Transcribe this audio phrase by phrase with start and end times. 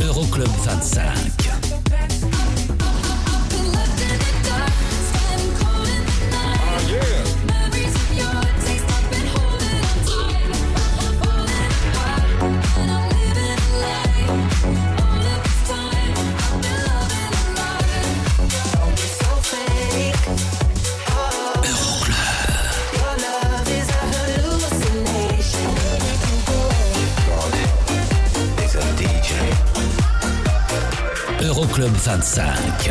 [0.00, 1.47] Euroclub 25.
[31.78, 32.90] Euroclub 25.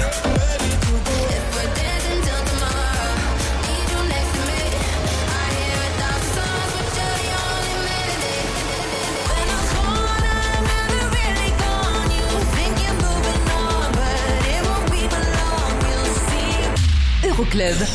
[17.23, 17.87] Euroclub.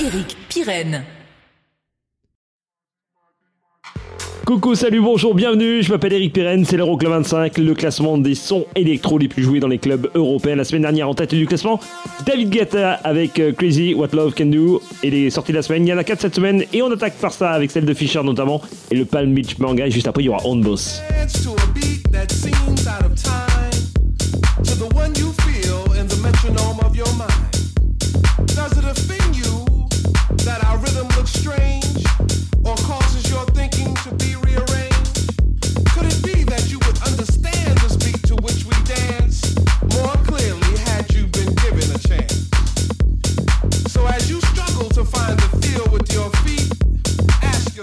[0.00, 1.15] Eric Pirenne.
[4.46, 8.64] Coucou, salut, bonjour, bienvenue, je m'appelle Eric Pirenne, c'est l'Euroclub 25, le classement des sons
[8.76, 10.54] électro les plus joués dans les clubs européens.
[10.54, 11.80] La semaine dernière en tête du classement,
[12.24, 15.84] David Guetta avec euh, Crazy What Love Can Do et les sorties de la semaine.
[15.84, 17.92] Il y en a 4 cette semaine et on attaque par ça avec celle de
[17.92, 21.02] Fisher notamment et le Palm Beach Manga et juste après il y aura On Boss.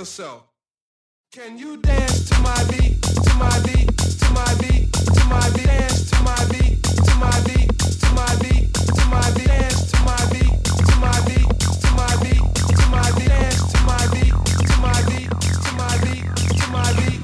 [0.04, 0.44] Yourself.
[1.32, 3.88] Can you dance to my beat, to my beat,
[4.20, 7.72] to my beat, to my beat, dance to my beat, to my beat,
[8.04, 11.48] to my beat, to my beat, dance to my beat, to my beat,
[11.80, 14.36] to my beat, to my beat, dance to my beat,
[14.68, 15.32] to my beat,
[15.64, 16.28] to my beat,
[16.60, 17.24] to my beat.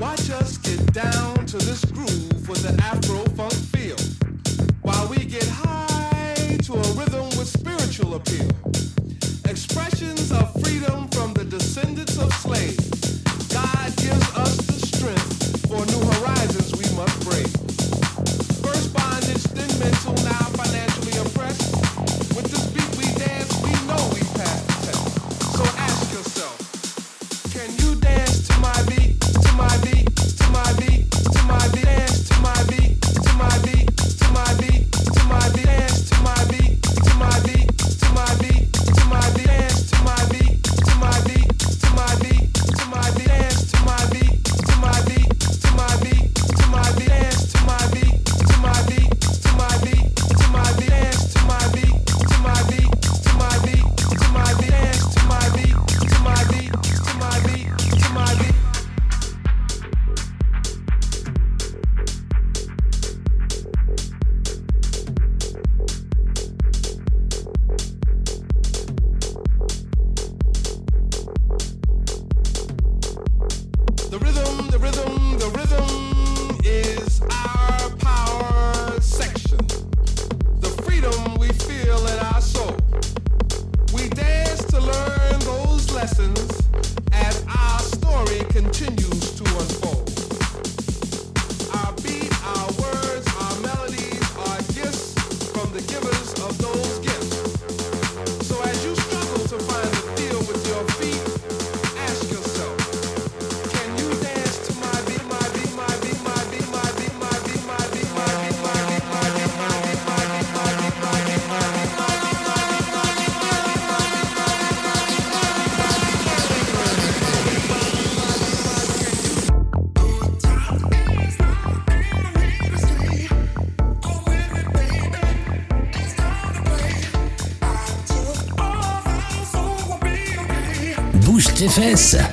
[0.00, 4.00] Watch us get down to this groove with an Afro funk feel,
[4.82, 8.50] while we get high to a rhythm with spiritual appeal
[9.50, 13.18] expressions of freedom from the descendants of slaves.
[13.48, 17.50] God gives us the strength for new horizons we must break.
[18.62, 21.74] First bondage, then mental, now financially oppressed.
[22.36, 24.94] With this beat we dance, we know we pass the.
[25.58, 29.99] So ask yourself, can you dance to my beat, to my beat?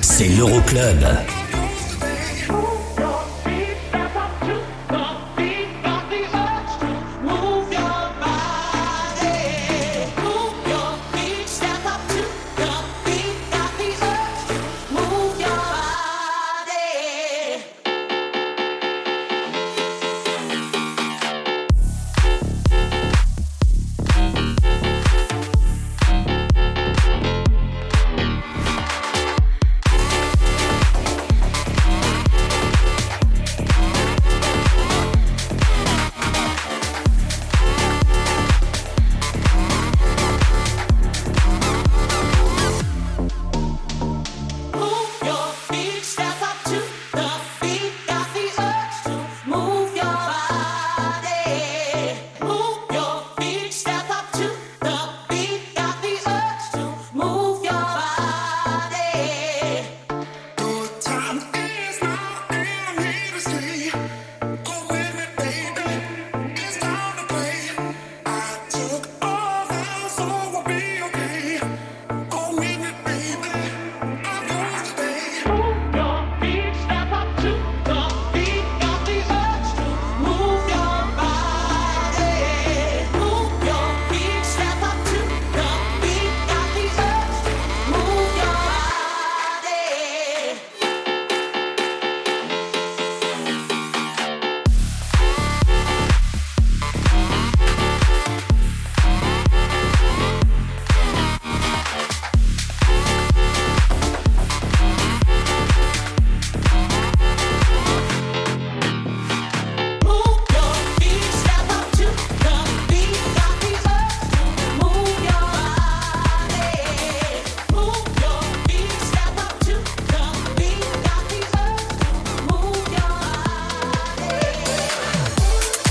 [0.02, 1.37] C'est l'Euroclub.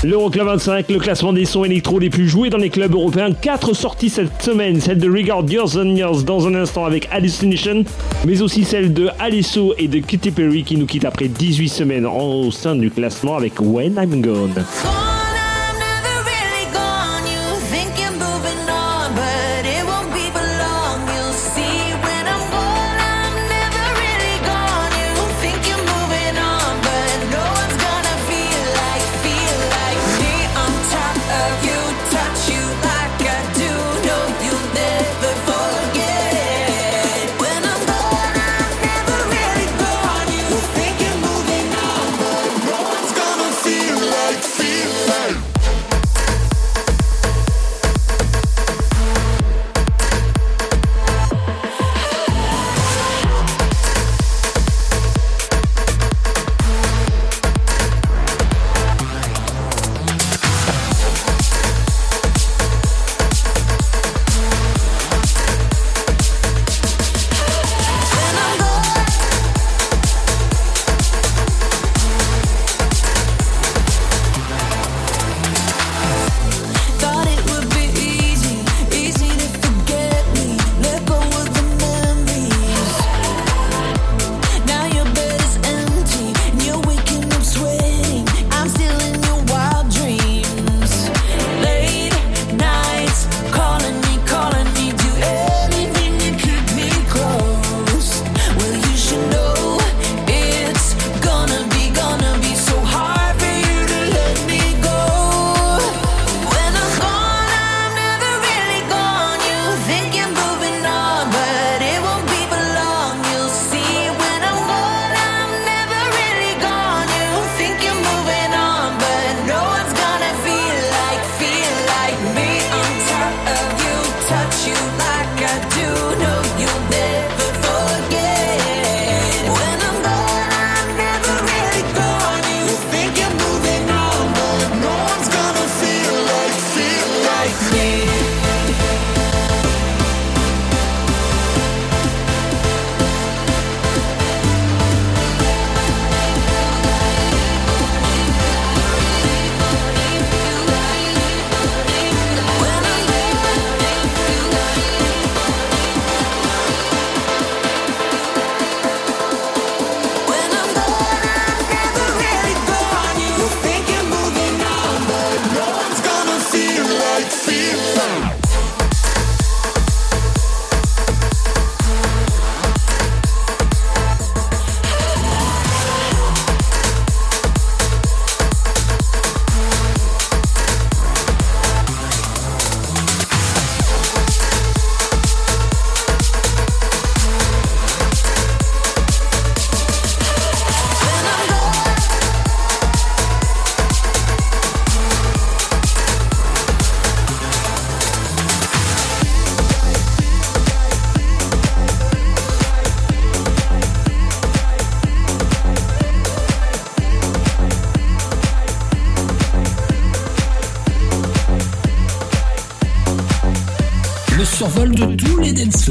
[0.08, 3.30] L'Euroclub 25, le classement des sons électro les plus joués dans les clubs européens.
[3.30, 7.84] 4 sorties cette semaine, celle de Regard Years and Years dans un instant avec Hallucination,
[8.24, 12.06] mais aussi celle de Alisso et de Kitty Perry qui nous quittent après 18 semaines
[12.06, 14.54] au sein du classement avec When I'm Gone.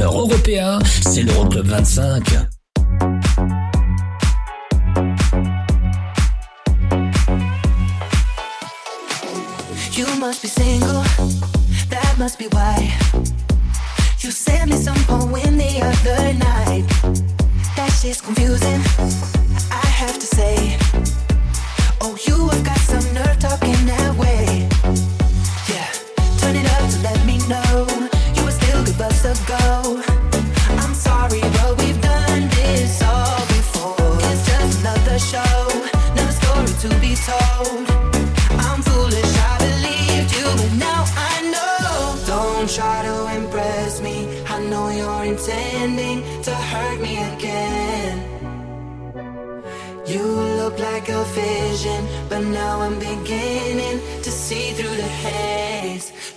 [0.06, 2.47] européen, c'est l'Euroclub 25.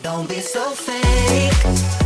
[0.02, 2.00] Don't be so fake.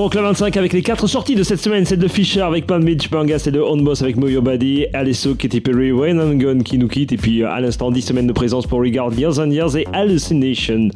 [0.00, 3.10] Euroclub 25 avec les 4 sorties de cette semaine, celle de Fisher avec Pan Beach
[3.10, 6.88] Banga, celle de Onboss avec Moyo Badi, Alesso, Katy Perry, Wayne and Gun qui nous
[6.88, 9.76] quitte, et puis euh, à l'instant 10 semaines de présence pour Regard Years and Years
[9.76, 10.88] et Hallucination.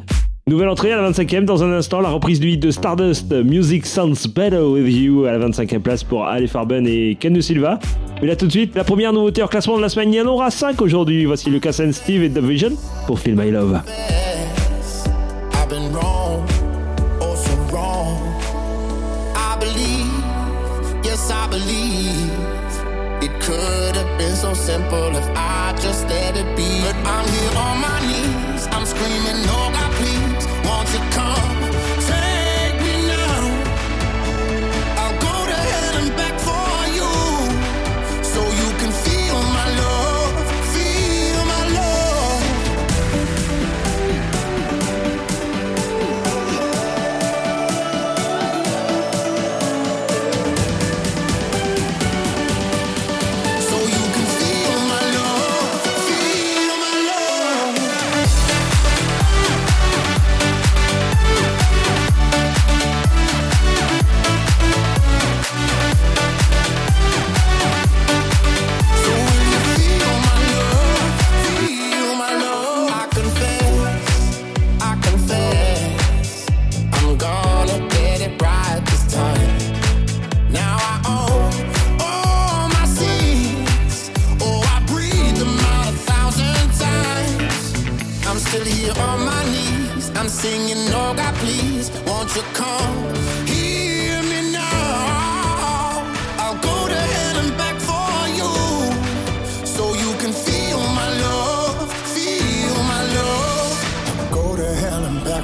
[0.49, 3.85] Nouvelle entrée à la 25e, dans un instant, la reprise du hit de Stardust, Music
[3.85, 7.79] Sounds Better With You, à la 25e place pour Ale Farben et Ken Silva.
[8.23, 10.21] Mais là tout de suite, la première nouveauté en classement de la semaine, il y
[10.23, 11.27] en aura 5 aujourd'hui.
[11.27, 12.71] Voici Lucas and Steve et The Vision
[13.07, 13.83] pour Film My Love.
[25.17, 26.74] if I just let it be.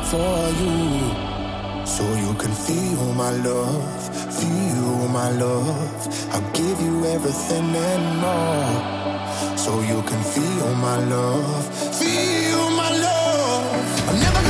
[0.05, 1.87] for you.
[1.87, 6.09] So you can feel my love, feel my love.
[6.33, 9.57] I'll give you everything and more.
[9.57, 11.65] So you can feel my love,
[12.01, 14.09] feel my love.
[14.09, 14.50] I'm never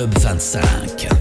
[0.00, 1.19] Euroclub 25.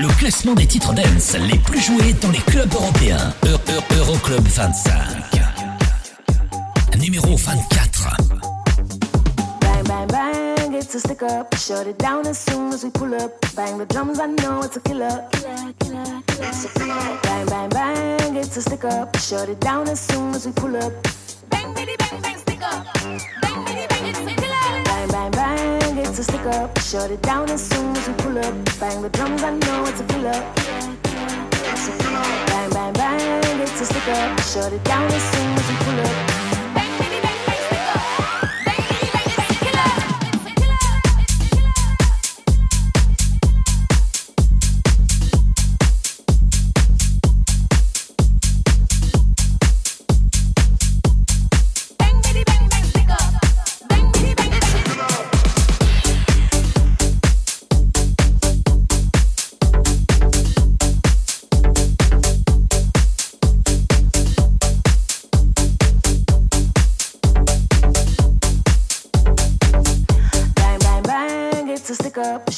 [0.00, 3.34] Le classement des titres dance les plus joués dans les clubs européens.
[3.44, 4.92] Eu- Eu- Euroclub 25.
[6.98, 8.16] Numéro 24.
[9.60, 11.54] Bang, bang, bang, it's a stick up.
[11.56, 13.32] Shut it down as soon as we pull up.
[13.54, 15.22] Bang the drums, I know it's a killer,
[15.80, 16.22] killer.
[17.22, 19.16] Bang, bang, bang, it's a stick up.
[19.18, 20.92] Shut it down as soon as we pull up.
[21.50, 22.86] Bang, bitty, bang, bang, stick up.
[23.42, 24.49] Bang, bitty, bang, it's a killer.
[26.18, 26.76] A stick up.
[26.80, 28.52] Shut it down as soon as we pull up.
[28.80, 30.32] Bang the drums, I know it's a killer.
[32.48, 34.40] Bang, bang, bang, it's a stick up.
[34.40, 36.29] Shut it down as soon as we pull up.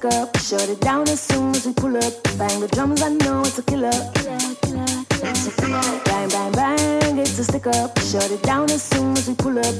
[0.00, 0.38] Bang, it's a stick up.
[0.38, 2.12] Shut it down as soon as we pull up.
[2.38, 3.90] Bang the drums, I know it's a killer.
[4.14, 5.30] Killer, killer, killer.
[5.30, 6.00] It's a killer.
[6.04, 7.98] Bang, bang, bang, it's a stick up.
[8.00, 9.74] Shut it down as soon as we pull up.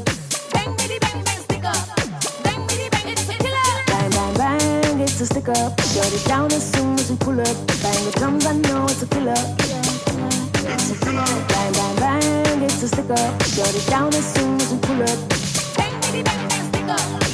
[0.53, 1.87] Bang, bitty, bang, bang, stick up.
[2.43, 3.71] Bang, bitty, bang, it's a killer.
[3.87, 5.81] Bang, bang, bang, it's a stick up.
[5.81, 7.57] Shut it down as soon as we pull up.
[7.83, 8.85] Bang the drums, I know.
[8.87, 9.35] It's a killer.
[11.49, 13.43] Bang, bang, bang, it's a stick up.
[13.45, 15.19] Shut it down as soon as we pull up.
[15.77, 17.28] Bang, bitty, bang, bang, stick up.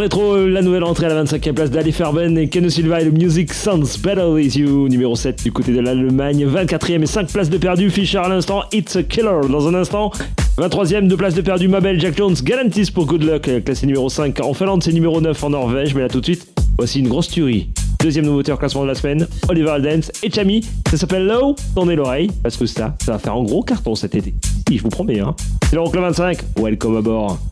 [0.00, 3.04] Rétro, euh, la nouvelle entrée à la 25e place d'Ali Farben et Keno Silva et
[3.04, 7.28] le Music Sounds Better With You, numéro 7 du côté de l'Allemagne, 24e et 5
[7.28, 10.10] places de perdu, Fischer à l'instant, It's a Killer dans un instant,
[10.56, 14.40] 23e, 2 places de perdu, Mabel, Jack Jones, Galantis pour Good Luck, classé numéro 5
[14.40, 16.46] en Finlande, c'est numéro 9 en Norvège, mais là tout de suite,
[16.78, 17.68] voici une grosse tuerie.
[18.00, 21.94] Deuxième nouveauté en classement de la semaine, Oliver Aldens et Chami, ça s'appelle Low, tournez
[21.94, 24.32] l'oreille, parce que ça, ça va faire un gros carton cet été.
[24.66, 25.34] Si, je vous promets, hein.
[25.68, 27.49] C'est l'Euroclub 25, welcome à bord.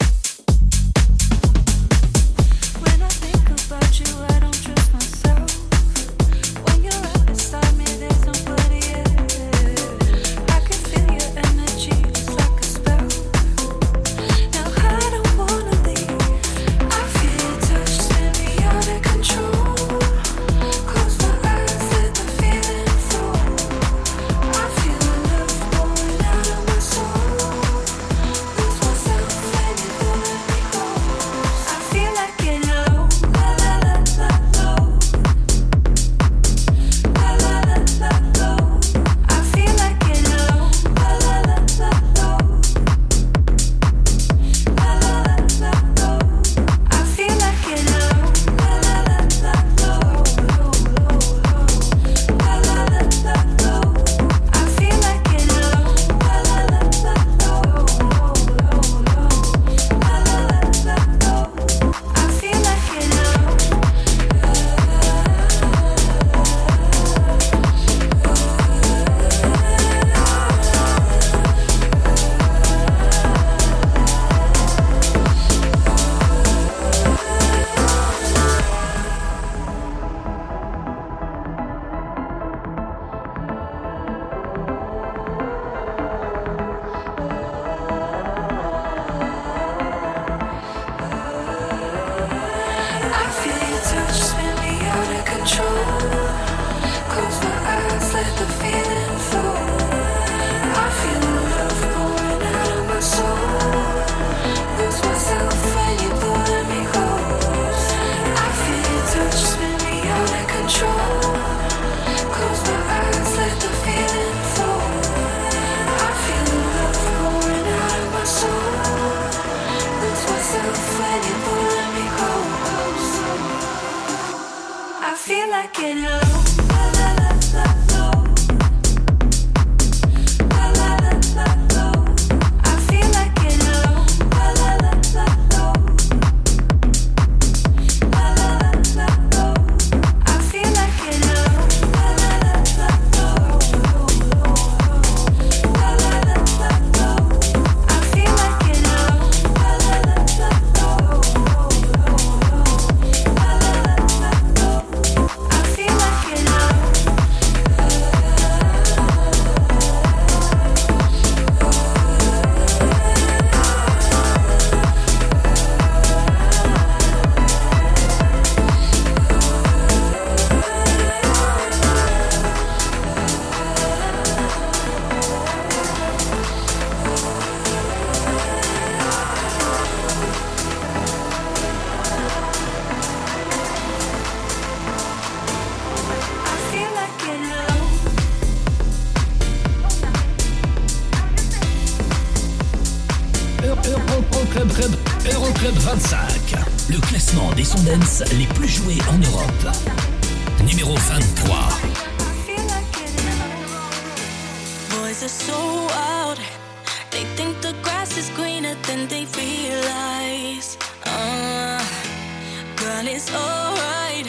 [212.98, 214.26] girl, it's alright.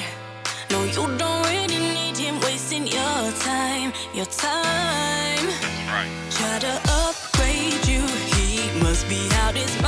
[0.70, 5.46] No, you don't really need him wasting your time, your time.
[5.88, 6.10] Right.
[6.32, 8.02] Try to upgrade you,
[8.36, 9.79] he must be out his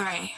[0.00, 0.34] three.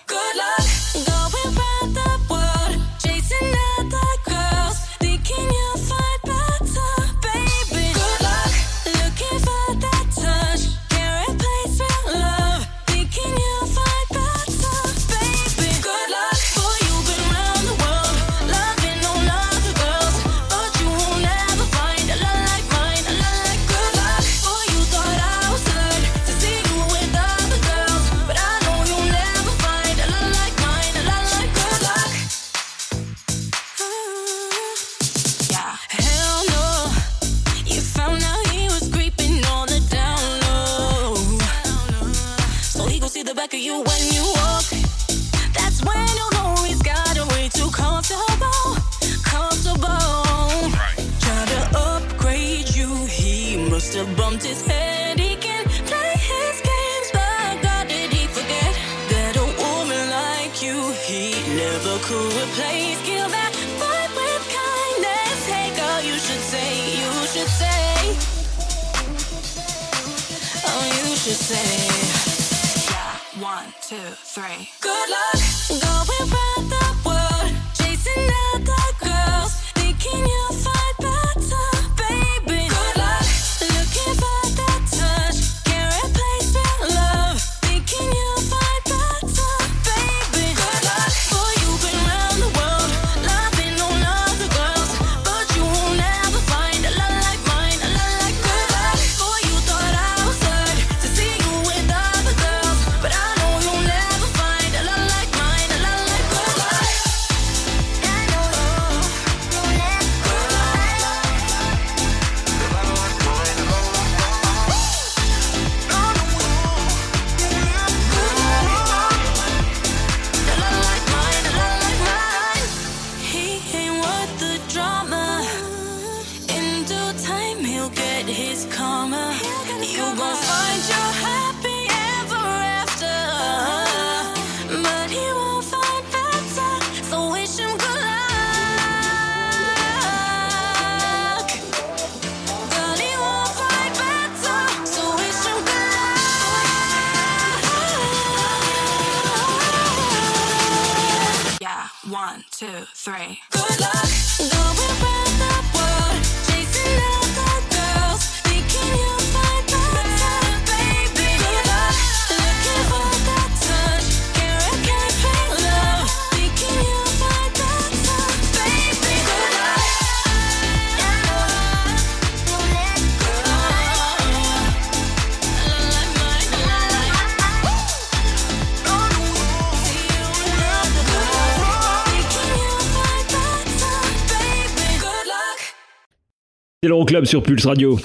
[187.12, 187.98] l'Euroclub sur Pulse Radio.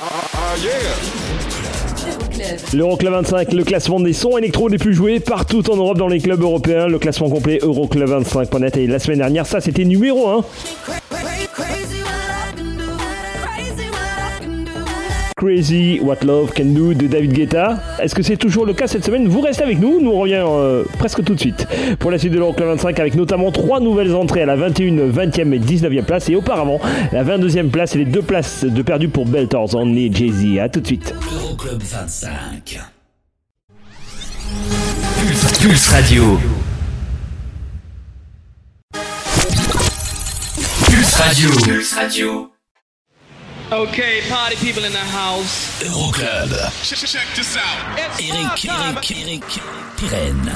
[2.06, 2.74] Euroclub.
[2.74, 6.20] L'Euroclub 25, le classement des sons électro les plus joués partout en Europe dans les
[6.20, 6.88] clubs européens.
[6.88, 8.76] Le classement complet Euroclub25.net.
[8.76, 10.44] Et la semaine dernière, ça c'était numéro 1.
[15.38, 17.80] Crazy What Love Can Do de David Guetta.
[18.00, 19.28] Est-ce que c'est toujours le cas cette semaine?
[19.28, 21.68] Vous restez avec nous, nous on revient euh, presque tout de suite
[22.00, 25.54] pour la suite de l'Euroclub 25 avec notamment trois nouvelles entrées à la 21, 20e
[25.54, 26.80] et 19e place et auparavant
[27.12, 30.58] la 22e place et les deux places de perdu pour Beltors Only Jay-Z.
[30.60, 31.14] A tout de suite.
[31.36, 32.80] Euroclub 25.
[35.20, 36.40] Pulse, Pulse Radio.
[40.90, 41.50] Pulse Radio.
[41.64, 42.57] Pulse Radio.
[43.70, 45.84] Okay, party people in the house.
[45.84, 46.52] Euroclub.
[46.88, 48.00] Check this out.
[48.00, 48.96] It's Eric, time.
[48.96, 49.44] Eric, Eric,
[49.98, 50.56] Pirenne.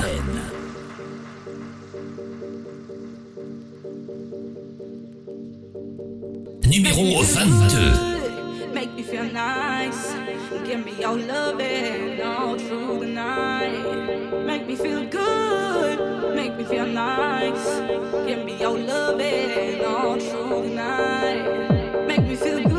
[6.64, 8.74] Numéro 22.
[8.74, 10.16] Make me feel nice.
[10.64, 14.46] Give me your loving all through the night.
[14.46, 16.34] Make me feel good.
[16.34, 17.82] Make me feel nice.
[18.26, 22.08] Give me your loving all through the night.
[22.08, 22.71] Make me feel good.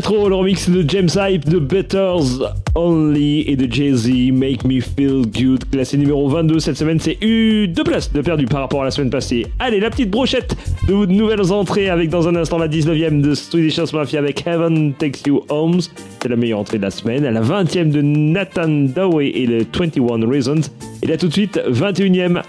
[0.00, 2.40] Rétro, le remix de James Hype, de Betters
[2.74, 7.68] Only et de Jay-Z, Make Me Feel Good, classé numéro 22 cette semaine, c'est eu
[7.68, 9.46] deux places de perdu par rapport à la semaine passée.
[9.58, 10.56] Allez, la petite brochette
[10.88, 14.94] de nouvelles entrées avec dans un instant la 19ème de Swedish House Mafia avec Heaven
[14.94, 15.82] Takes You Homes,
[16.22, 20.26] c'est la meilleure entrée de la semaine, la 20ème de Nathan Daway et le 21
[20.26, 20.62] Reasons,
[21.02, 22.40] et là tout de suite, 21ème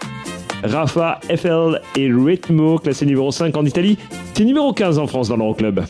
[0.63, 3.97] Rafa, FL et Ritmo, classé numéro 5 en Italie.
[4.35, 5.81] C'est numéro 15 en France dans l'Euroclub.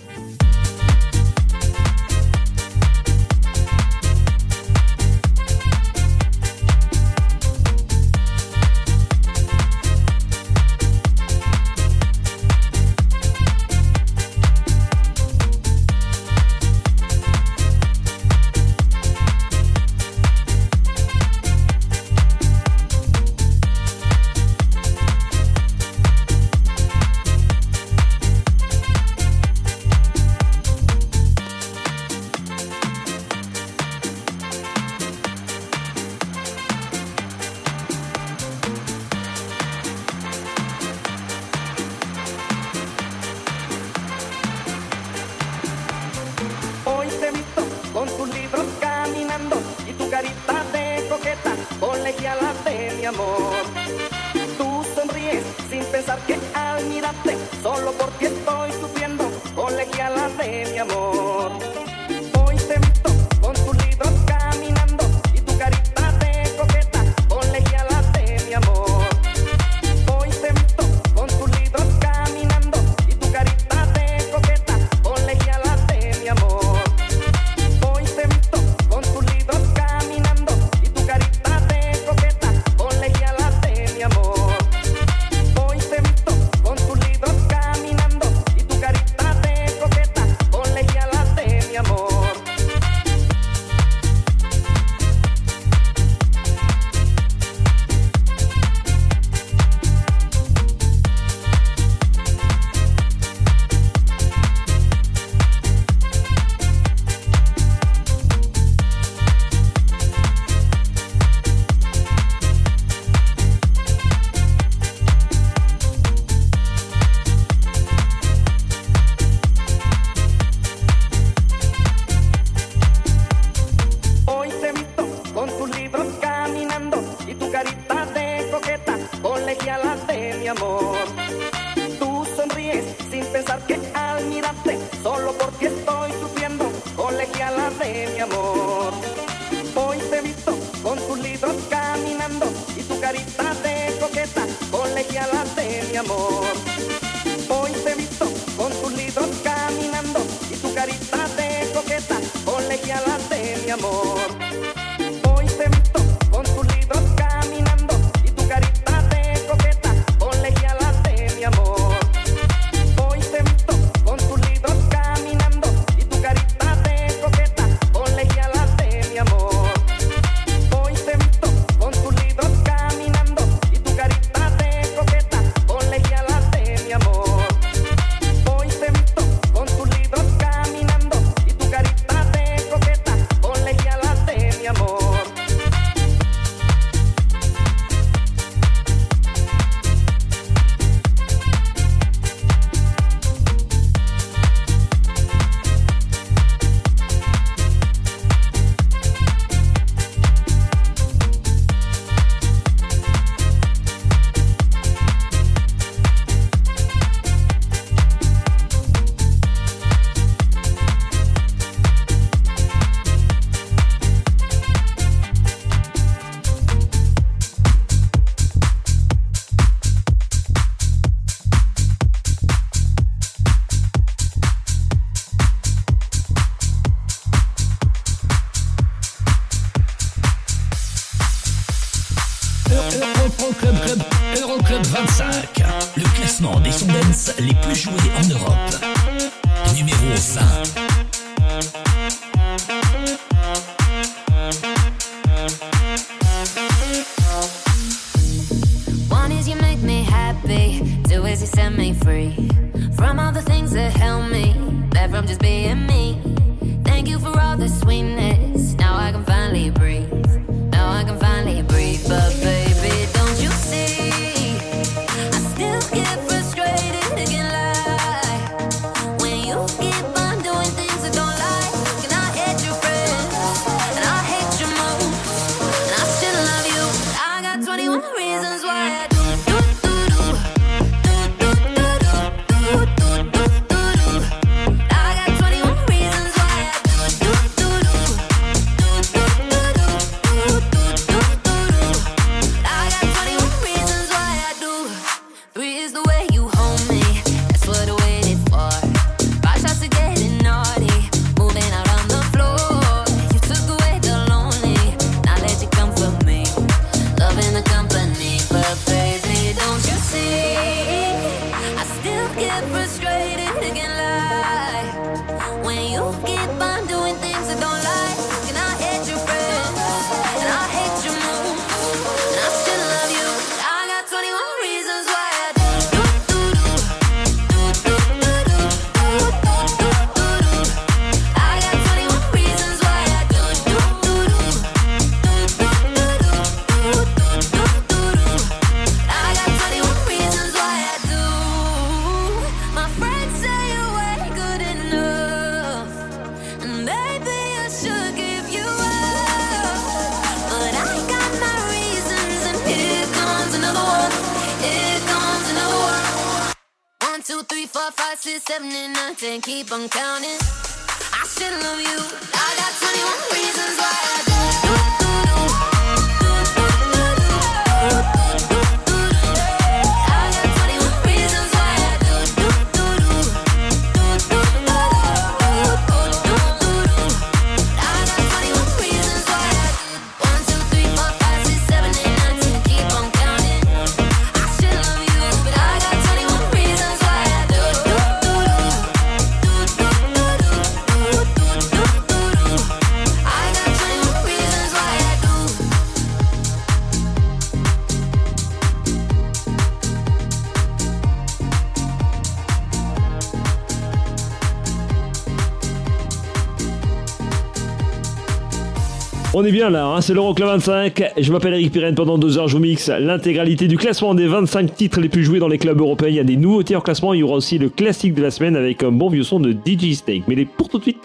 [409.42, 411.04] On est bien là, hein, c'est l'Euroclub 25.
[411.18, 411.96] Je m'appelle Eric Pirenne.
[411.96, 415.40] Pendant deux heures, je vous mixe l'intégralité du classement des 25 titres les plus joués
[415.40, 416.10] dans les clubs européens.
[416.10, 417.16] Il y a des nouveautés en classement.
[417.16, 419.52] Il y aura aussi le classique de la semaine avec un bon vieux son de
[419.52, 420.26] DJ Steak.
[420.28, 421.00] Mais les- pour tout de suite,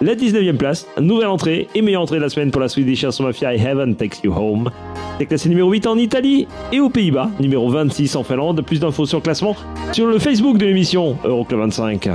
[0.00, 2.94] la 19e place, nouvelle entrée et meilleure entrée de la semaine pour la suite des
[2.94, 4.70] chansons Mafia Heaven Takes You Home.
[5.18, 8.62] C'est classé numéro 8 en Italie et aux Pays-Bas, numéro 26 en Finlande.
[8.64, 9.56] Plus d'infos sur le classement
[9.90, 12.08] sur le Facebook de l'émission Euroclub 25.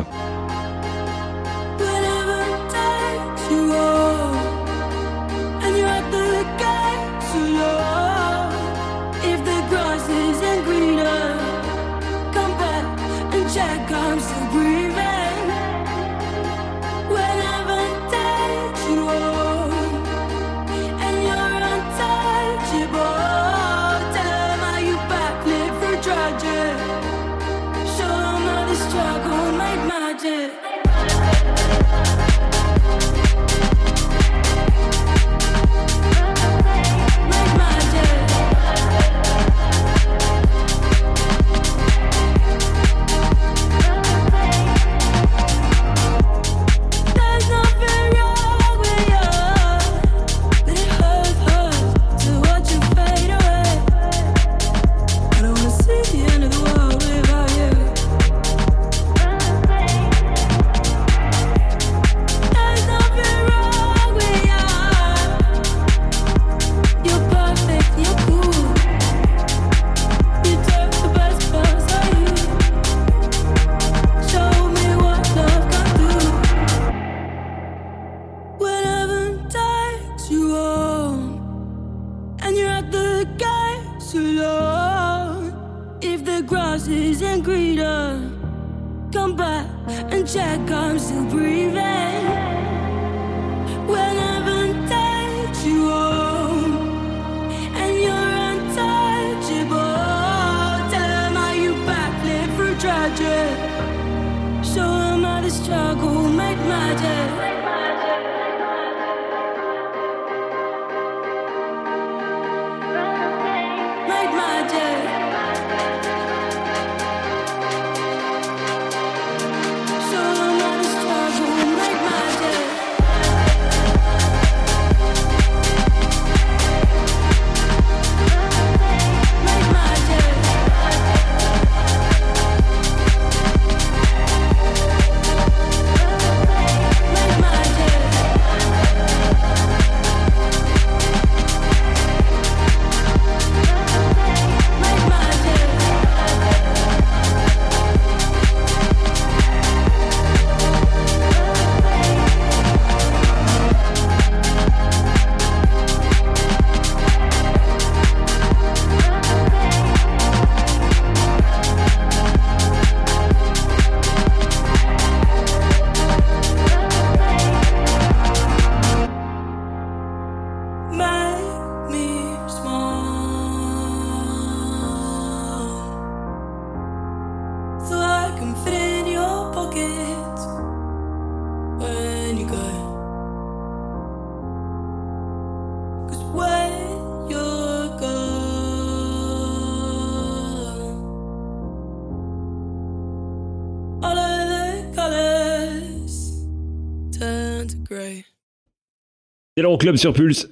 [199.95, 200.49] Sur Pulse.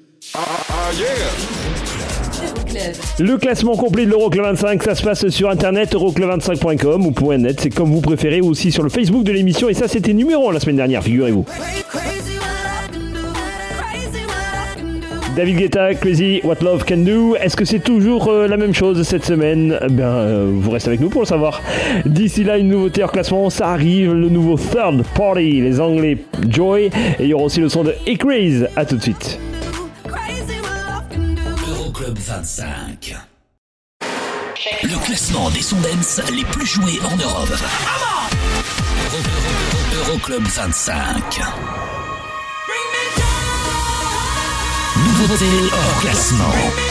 [3.20, 7.70] Le classement complet de l'Euroclub 25, ça se passe sur internet euroclub25.com ou .net, c'est
[7.70, 9.70] comme vous préférez, ou aussi sur le Facebook de l'émission.
[9.70, 11.45] Et ça, c'était numéro 1 la semaine dernière, figurez-vous.
[15.36, 17.36] David Guetta, Crazy, What Love Can Do.
[17.36, 19.80] Est-ce que c'est toujours euh, la même chose cette semaine?
[19.84, 21.60] Eh bien, euh, vous restez avec nous pour le savoir.
[22.06, 26.86] D'ici là, une nouveauté en classement, ça arrive, le nouveau Third Party, les Anglais Joy,
[26.86, 28.68] et il y aura aussi le son de Ecraze.
[28.76, 29.40] À tout de suite.
[31.68, 33.16] Euroclub 25.
[34.84, 37.50] Le classement des sons dance les plus joués en Europe.
[39.12, 39.24] Euro-
[40.04, 41.42] Euro- Euroclub 25.
[45.24, 46.83] Nouveauté hors classement.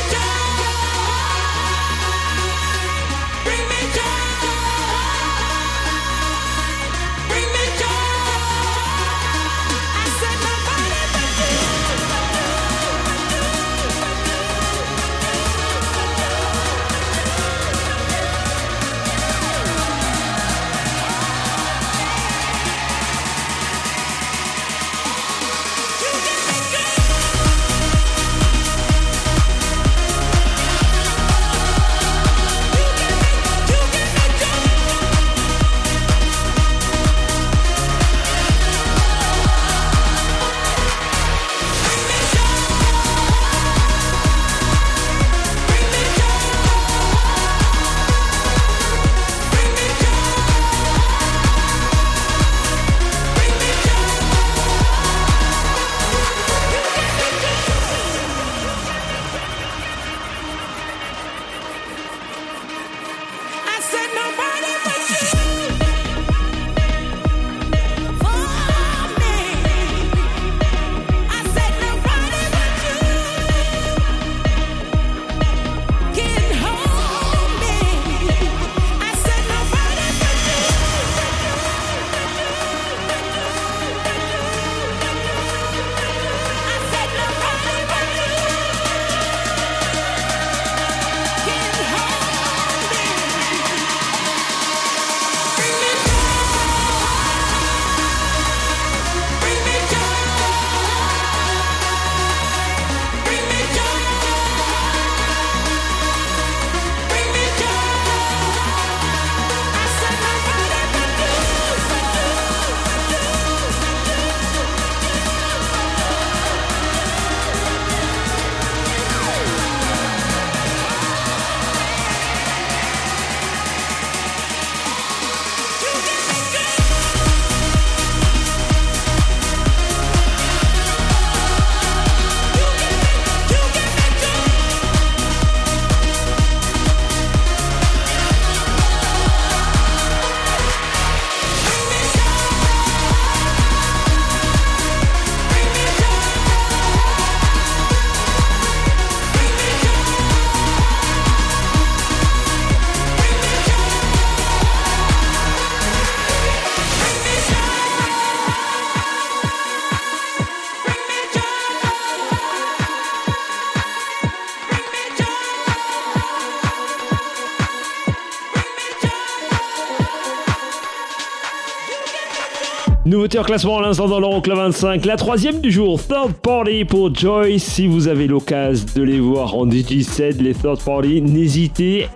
[173.41, 177.59] Classement à l'instant dans l'Euroclub 25, la troisième du jour, Third Party pour Joy.
[177.59, 182.09] Si vous avez l'occasion de les voir en DJ7, les Third Party, n'hésitez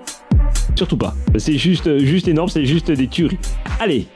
[0.77, 1.14] surtout pas.
[1.39, 3.39] C'est juste, juste énorme, c'est juste des tueries.
[3.81, 4.07] Allez,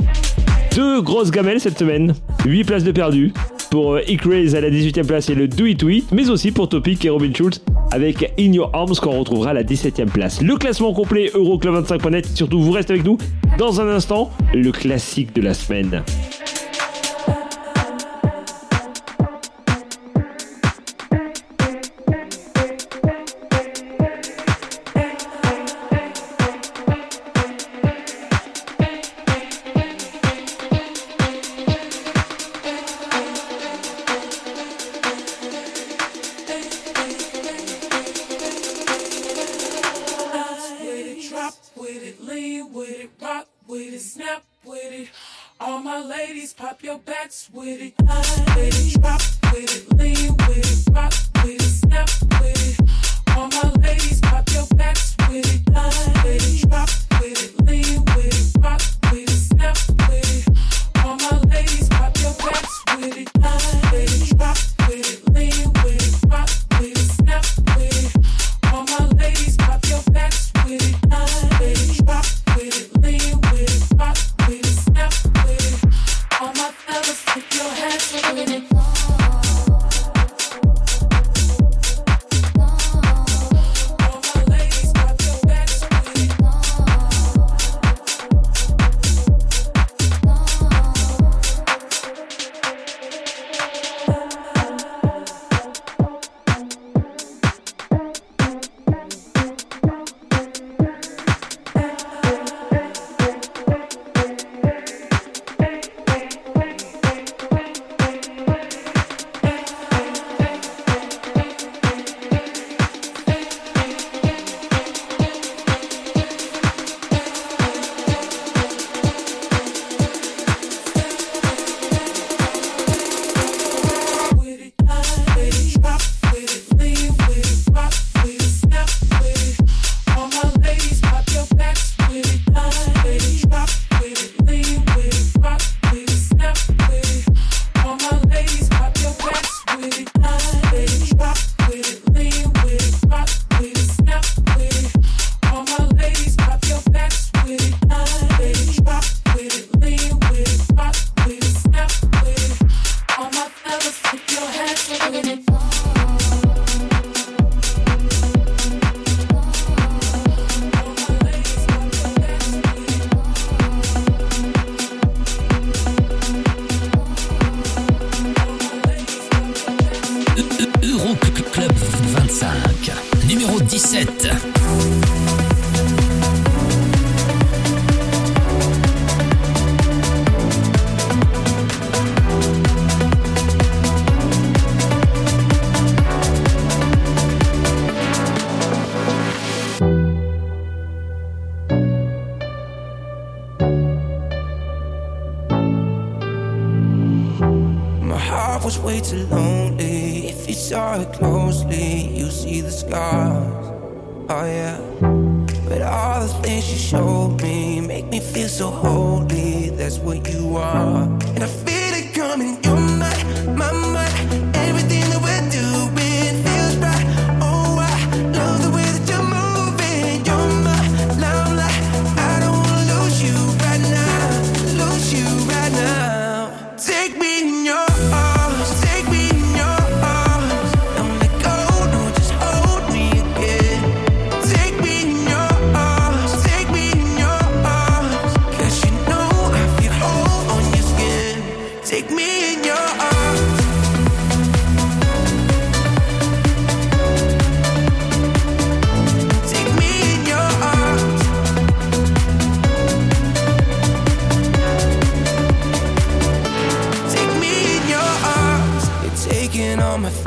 [0.76, 3.32] deux grosses gamelles cette semaine, 8 places de perdu
[3.70, 6.68] pour euh, Ecraze à la 18e place et le Do It It, mais aussi pour
[6.68, 10.42] Topic et Robin Schulz avec In Your Arms qu'on retrouvera à la 17e place.
[10.42, 13.18] Le classement complet Euroclub25.net, surtout vous restez avec nous.
[13.58, 16.02] Dans un instant, le classique de la semaine.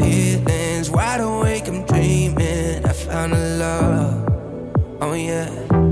[0.04, 0.90] feelings.
[0.90, 2.86] Wide awake, I'm dreaming.
[2.86, 5.00] I found a love.
[5.02, 5.83] Oh, yeah.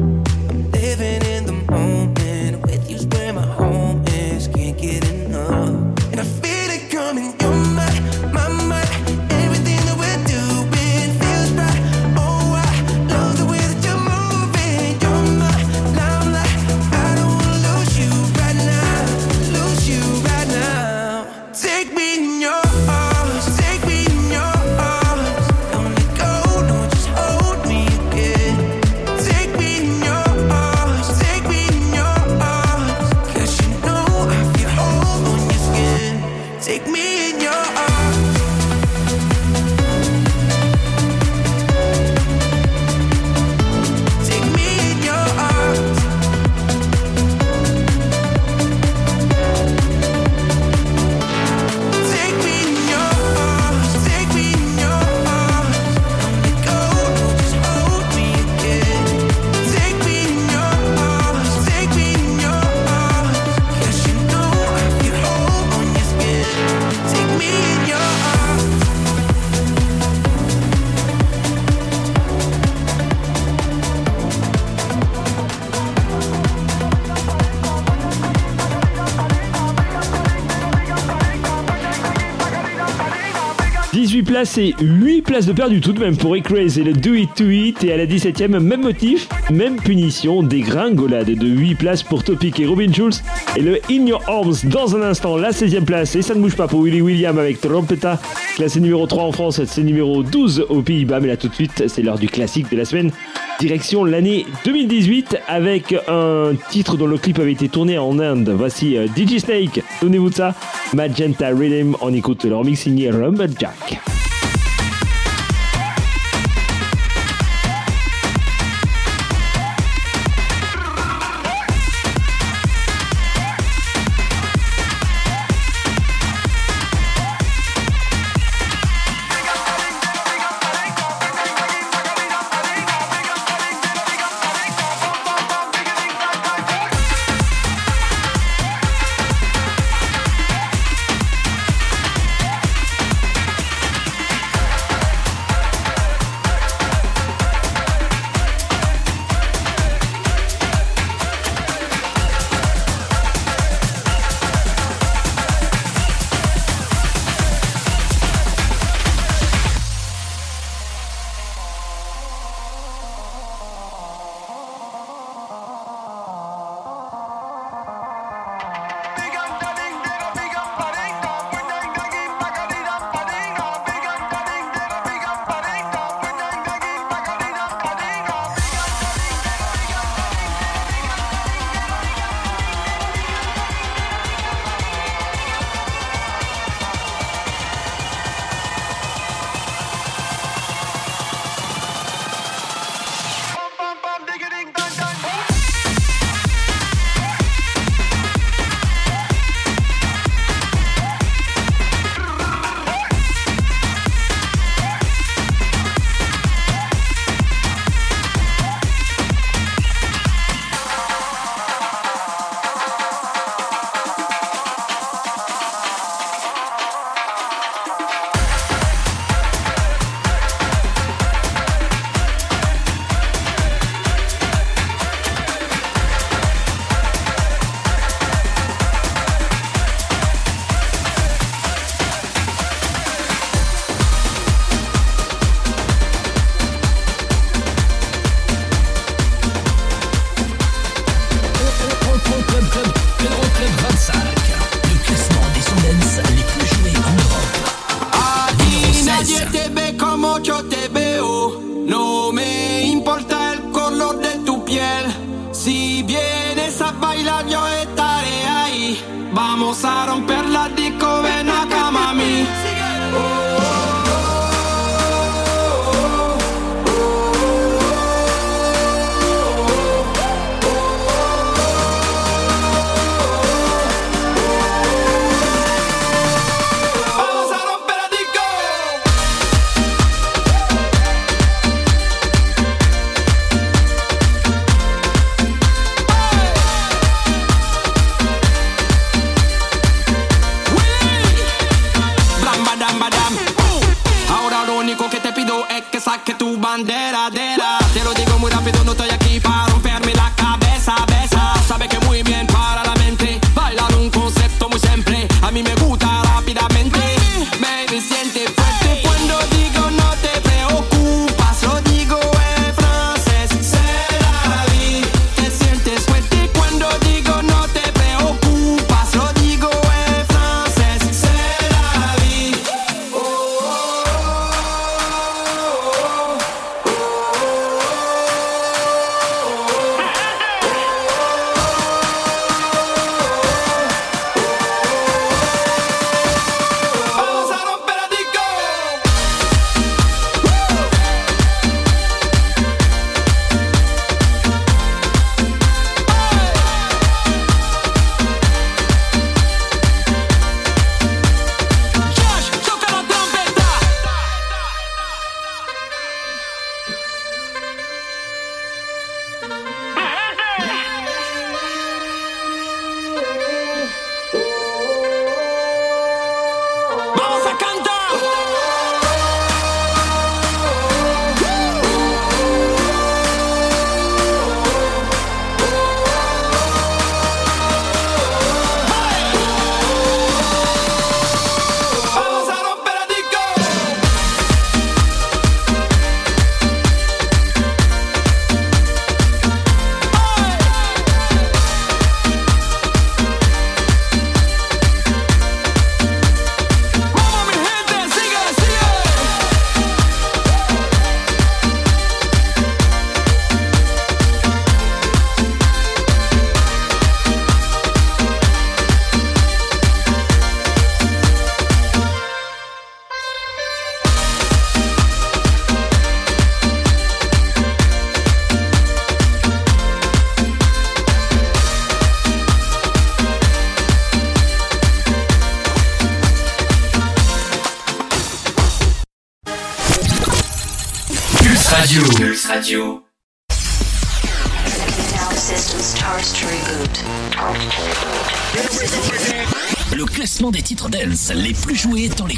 [84.44, 87.50] C'est 8 places de perdu tout de même pour Ecraze et le Do It To
[87.50, 87.84] It.
[87.84, 92.60] Et à la 17ème, même motif, même punition, des gringolades de 8 places pour Topic
[92.60, 93.24] et Robin Schulz.
[93.56, 96.16] Et le In Your Arms dans un instant, la 16ème place.
[96.16, 98.20] Et ça ne bouge pas pour Willy William avec Trompeta.
[98.56, 101.20] Classé numéro 3 en France, c'est numéro 12 aux Pays-Bas.
[101.20, 103.12] Mais là tout de suite, c'est l'heure du classique de la semaine.
[103.60, 108.50] Direction l'année 2018 avec un titre dont le clip avait été tourné en Inde.
[108.58, 109.84] Voici uh, DJ Snake.
[110.02, 110.56] Donnez-vous de ça?
[110.96, 111.96] Magenta Rhythm.
[112.02, 114.02] On écoute leur mix signé Rumble Jack.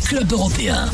[0.04, 0.93] Clubs européens.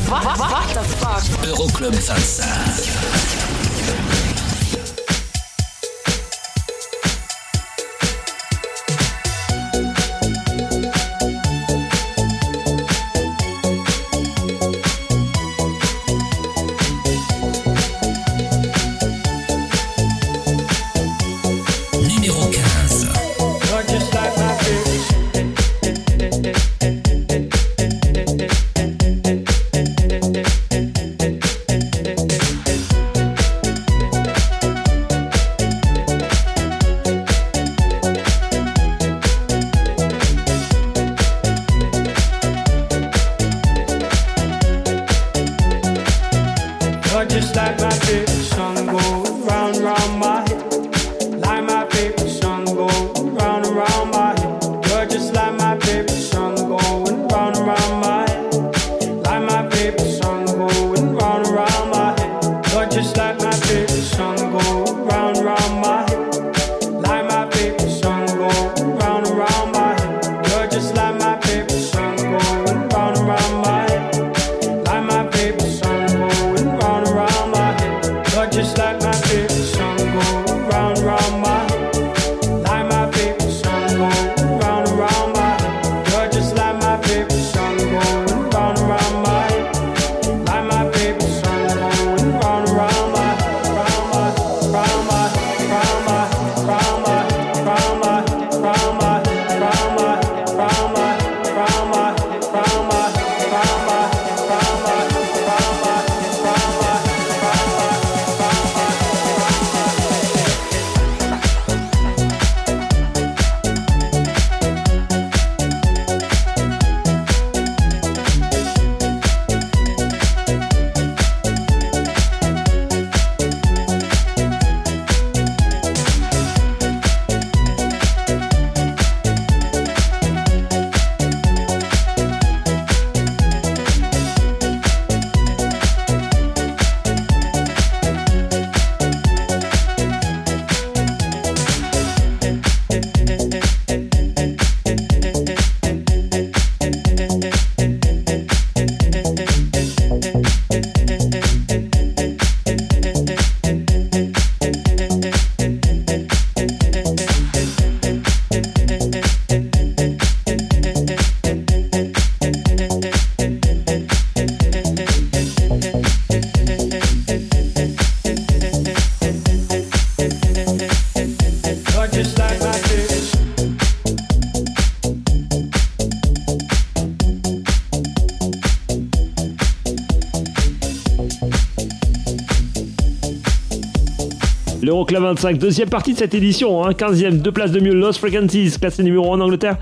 [184.90, 186.90] l'Euroclub 25, deuxième partie de cette édition, hein.
[186.90, 189.76] 15e, deux places de mieux, Lost Frequencies, classé numéro 1 en Angleterre.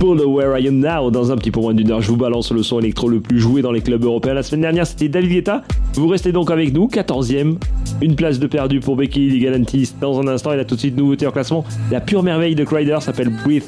[0.00, 2.50] Pull Where I Am Now, dans un petit peu moins d'une heure, je vous balance
[2.50, 4.32] le son électro le plus joué dans les clubs européens.
[4.32, 5.64] La semaine dernière, c'était David Guetta.
[5.92, 7.56] Vous restez donc avec nous, 14e,
[8.00, 9.92] une place de perdu pour Becky Galantis.
[10.00, 12.64] Dans un instant, il a tout de suite, nouveauté en classement, la pure merveille de
[12.64, 13.64] Crider s'appelle Breathe.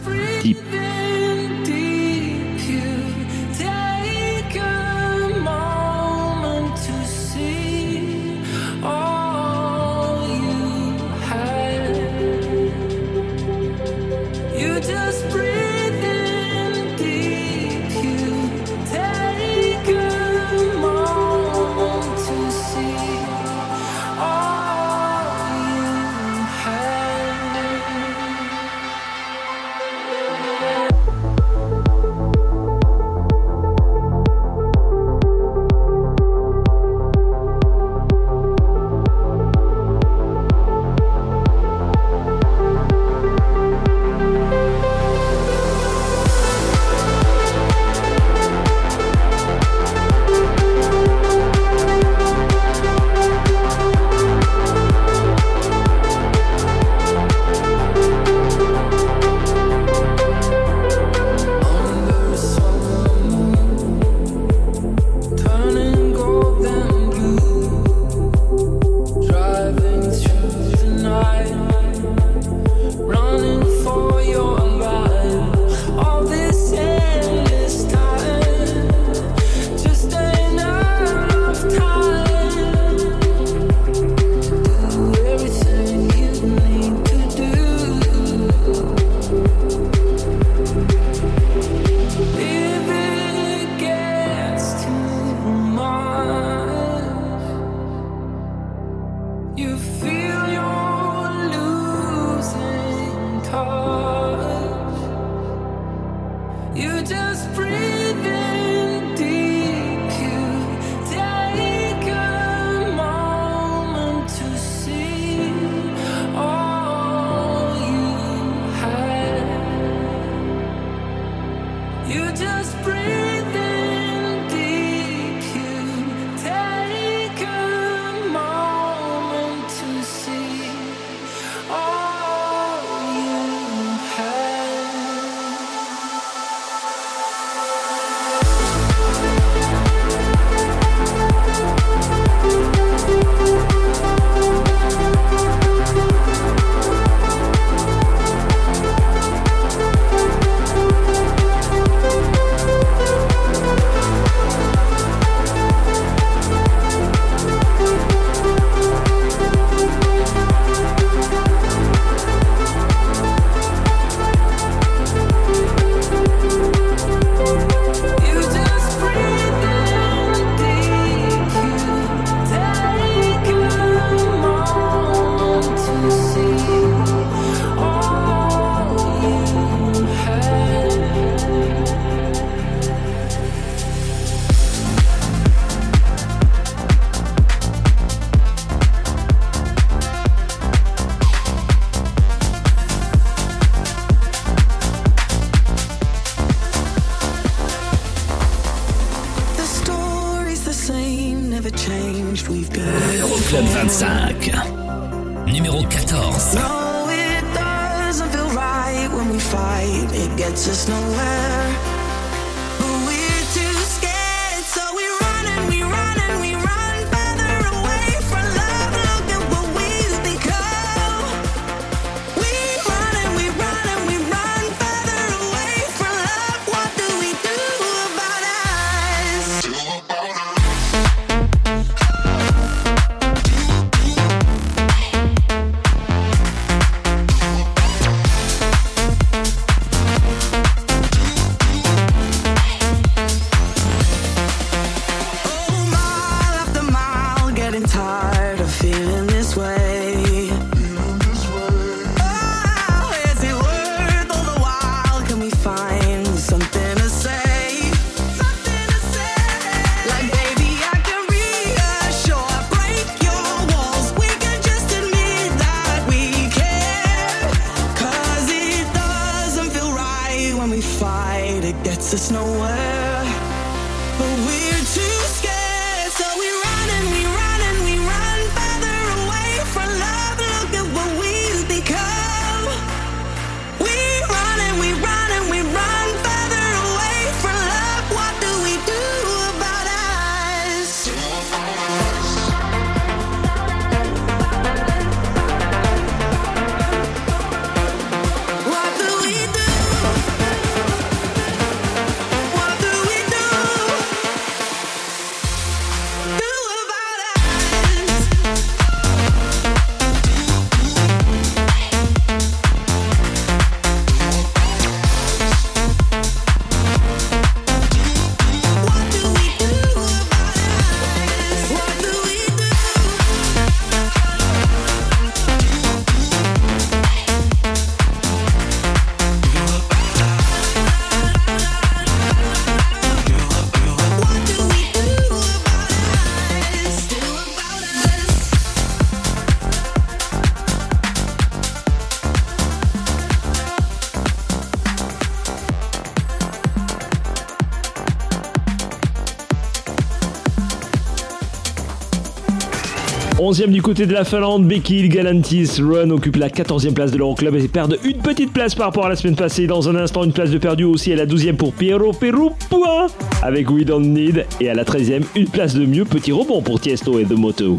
[353.56, 354.66] 11e du côté de la Finlande.
[354.66, 358.88] Bekil Galantis Run occupe la 14e place de l'Euroclub et perdent une petite place par
[358.88, 359.66] rapport à la semaine passée.
[359.66, 363.06] Dans un instant, une place de perdu aussi à la 12e pour Piero Perupua
[363.42, 366.04] avec We Don't Need et à la 13e, une place de mieux.
[366.04, 367.78] Petit rebond pour Tiesto et The Moto.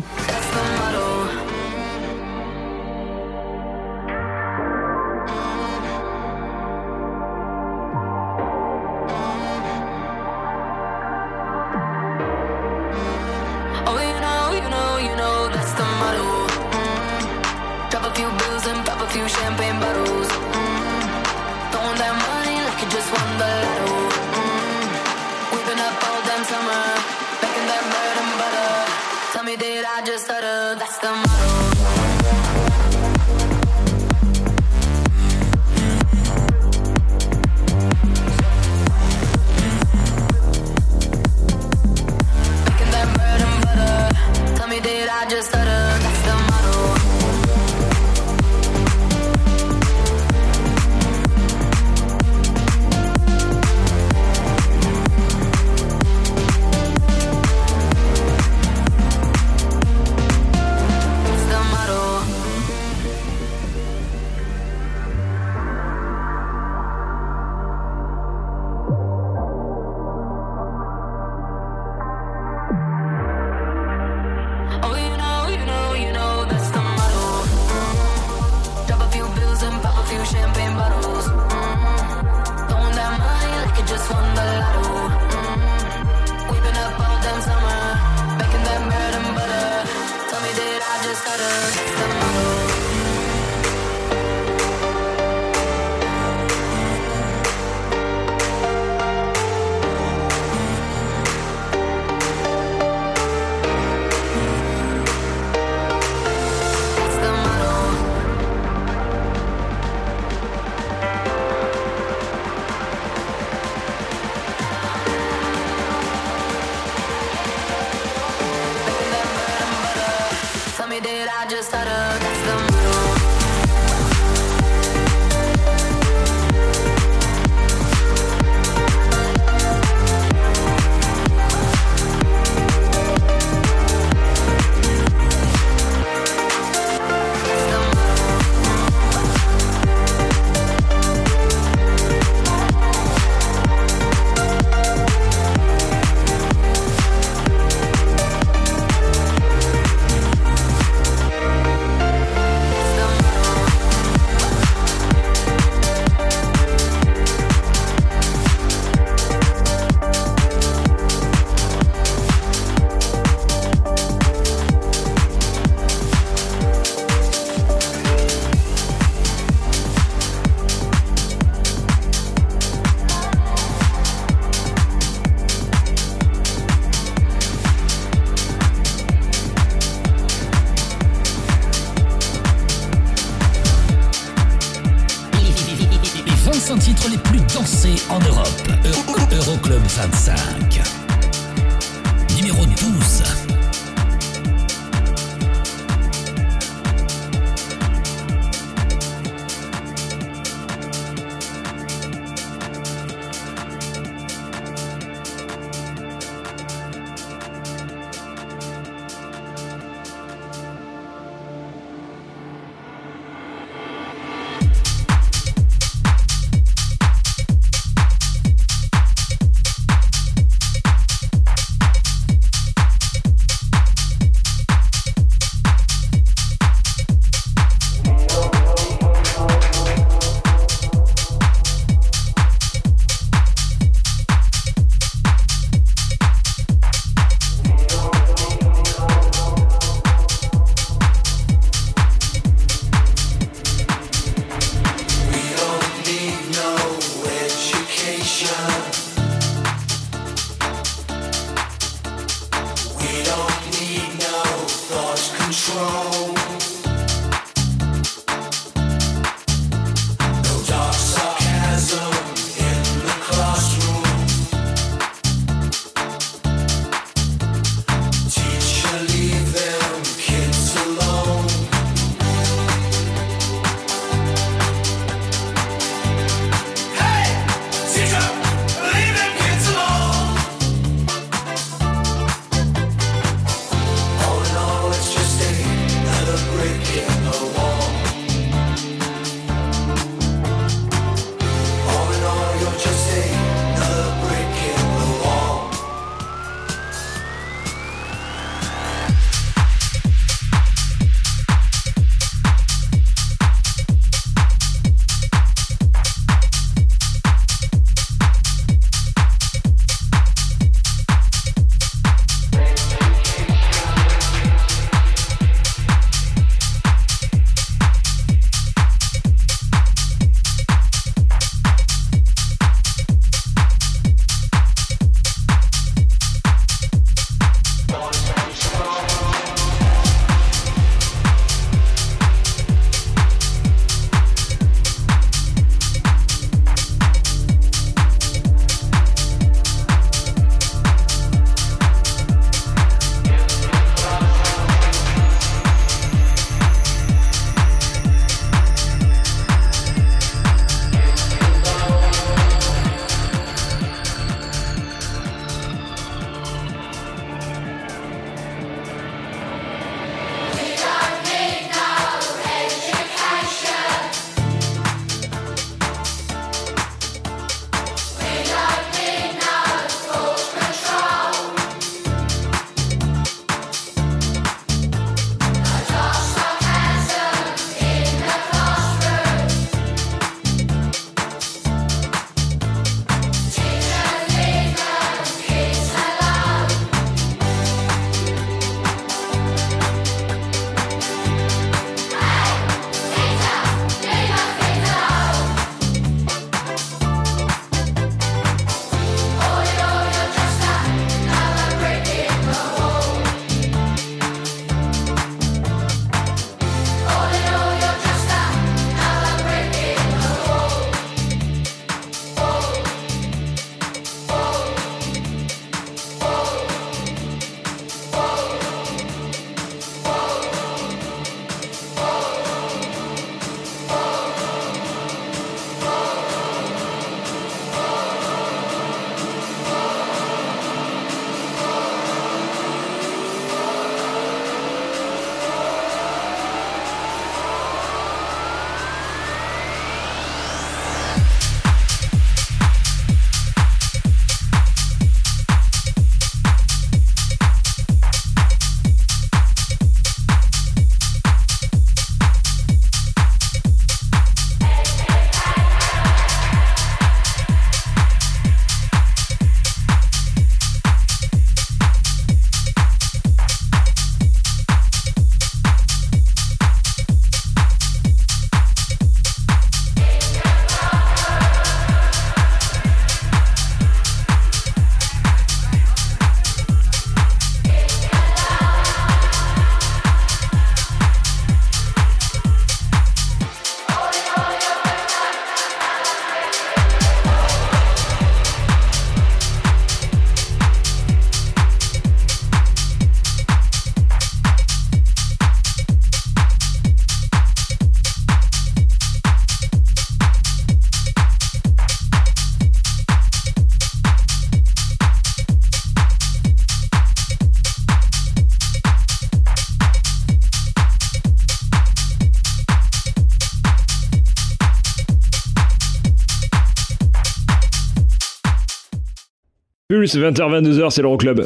[520.08, 521.46] Pulse, 20h-22h, c'est l'Euroclub.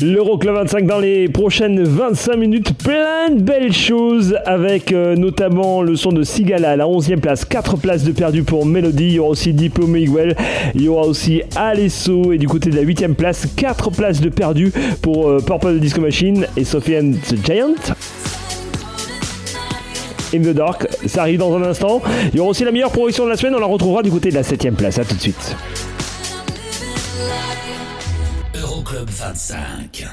[0.00, 5.94] L'Euroclub 25 dans les prochaines 25 minutes, plein de belles choses avec euh, notamment le
[5.96, 9.18] son de Sigala à la 11e place, 4 places de perdu pour Melody, il y
[9.18, 10.36] aura aussi Diplôme Miguel,
[10.74, 12.32] il y aura aussi Alesso.
[12.32, 14.72] Et du côté de la 8e place, 4 places de perdu
[15.02, 17.94] pour euh, Purple Disco Machine et Sophie and the Giant.
[20.34, 22.02] In the Dark, ça arrive dans un instant.
[22.32, 24.28] Il y aura aussi la meilleure progression de la semaine, on la retrouvera du côté
[24.28, 24.98] de la 7ème place.
[24.98, 25.56] A tout de suite.
[28.54, 30.04] Euroclub 25.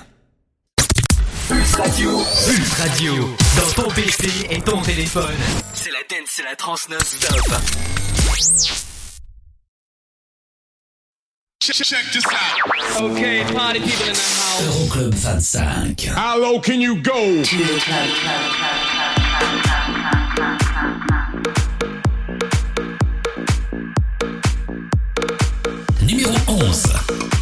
[1.48, 2.12] Pulse Radio.
[2.48, 3.14] Pulse Radio.
[3.58, 5.36] Dans ton PC et ton téléphone.
[5.74, 7.42] C'est la dance, c'est la trans non-stop.
[11.62, 13.12] Check this out.
[13.12, 14.62] Okay, party people in the house.
[14.62, 16.06] Euroclub 25.
[16.16, 17.44] How low can you go?
[26.66, 27.35] Numéro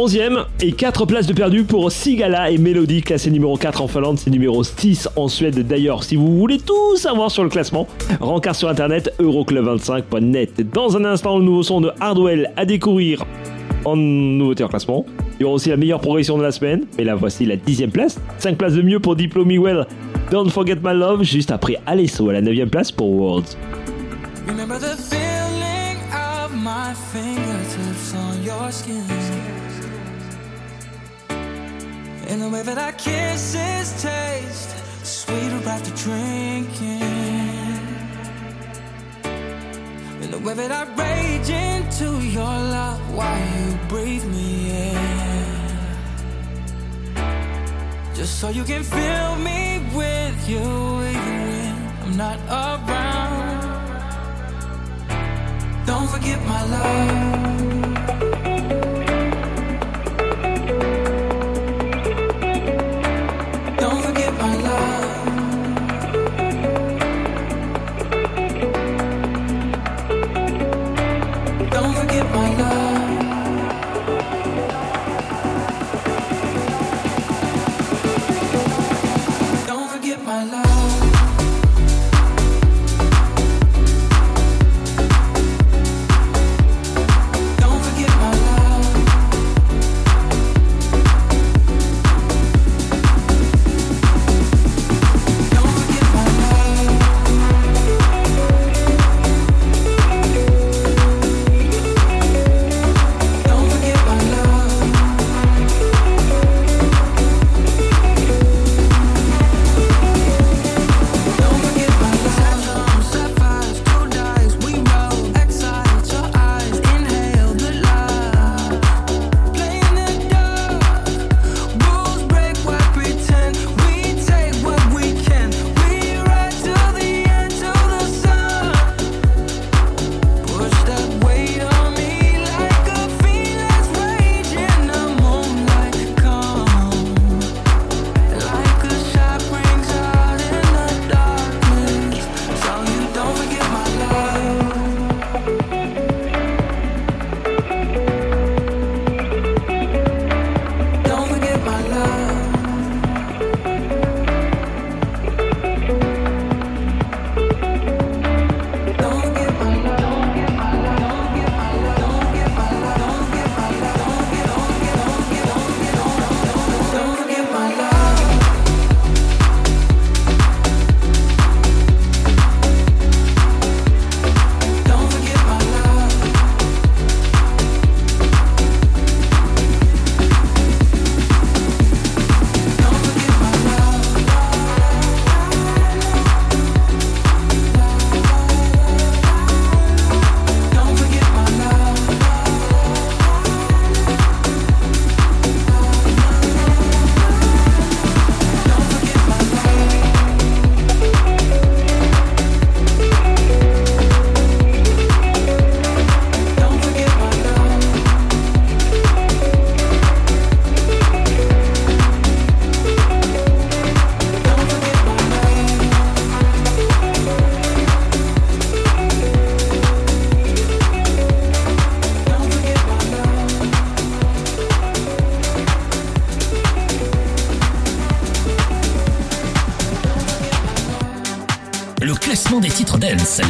[0.00, 4.18] 11e et 4 places de perdu pour Sigala et Melody, classé numéro 4 en Finlande,
[4.18, 5.66] c'est numéro 6 en Suède.
[5.66, 7.86] D'ailleurs, si vous voulez tout savoir sur le classement,
[8.18, 10.72] rencard sur internet euroclub25.net.
[10.72, 13.26] Dans un instant, le nouveau son de Hardwell à découvrir
[13.84, 15.04] en nouveauté en classement.
[15.38, 17.88] Il y aura aussi la meilleure progression de la semaine, mais là voici la 10
[17.92, 18.18] place.
[18.38, 19.86] 5 places de mieux pour Diplôme Well.
[20.30, 23.54] Don't Forget My Love, juste après Alesso à la 9 place pour Worlds.
[24.48, 29.19] Remember the feeling of my fingertips on your skin.
[32.40, 34.70] The way that our kisses taste
[35.04, 37.02] sweeter after drinking.
[40.22, 42.44] And the way that I rage into your
[42.76, 44.96] love while you breathe me in.
[48.14, 50.64] Just so you can fill me with you
[51.12, 53.60] even when I'm not around.
[55.84, 57.39] Don't forget my love.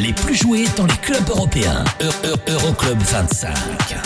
[0.01, 1.85] Les plus joués dans les clubs européens.
[2.01, 4.00] E, e, Euroclub -Euro -Euro 25.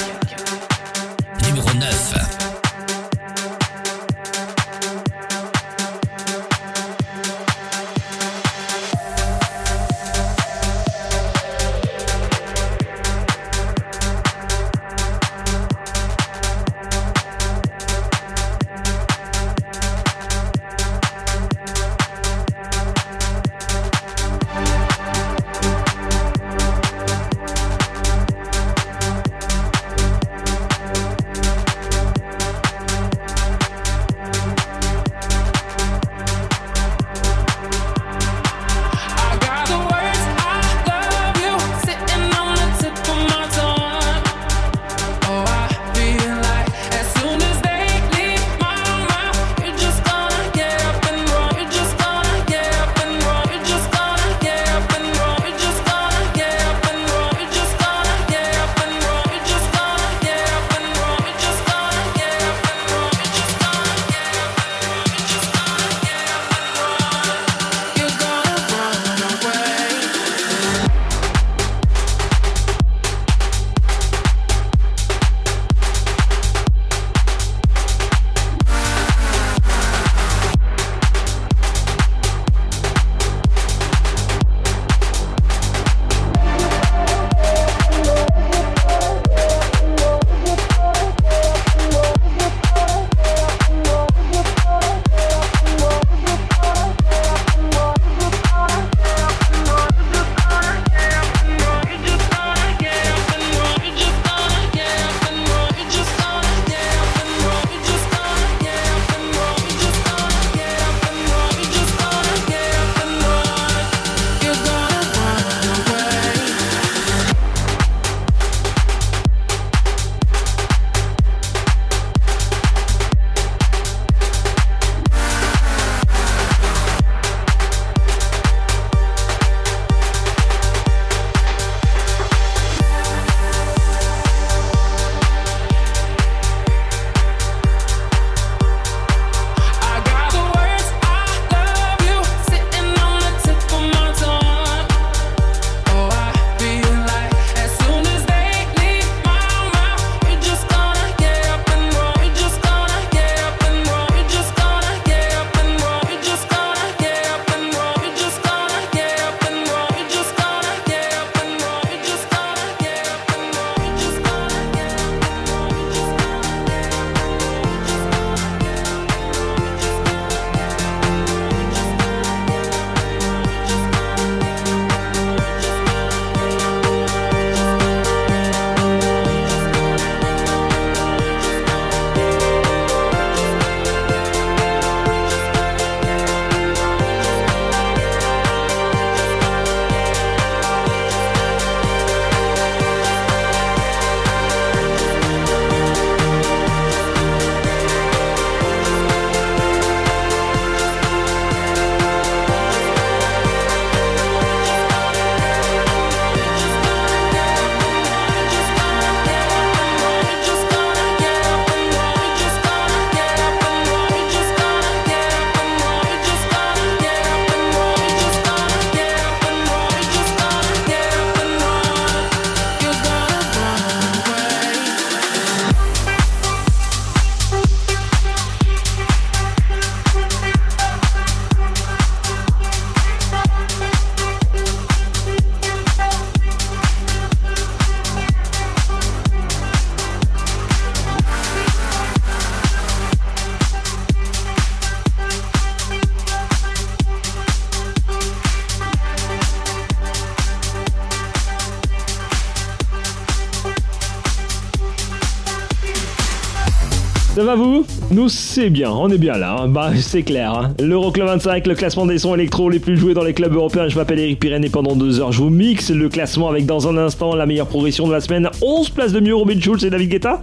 [257.45, 257.85] va vous?
[258.11, 259.69] Nous c'est bien, on est bien là, hein.
[259.69, 260.53] bah c'est clair.
[260.53, 260.75] Hein.
[260.81, 263.89] L'Euroclub 25, le classement des sons électro les plus joués dans les clubs européens.
[263.89, 266.89] Je m'appelle Eric Pirenne et pendant deux heures je vous mixe le classement avec dans
[266.89, 268.49] un instant la meilleure progression de la semaine.
[268.62, 270.43] 11 places de mieux Robin Schulz et David Guetta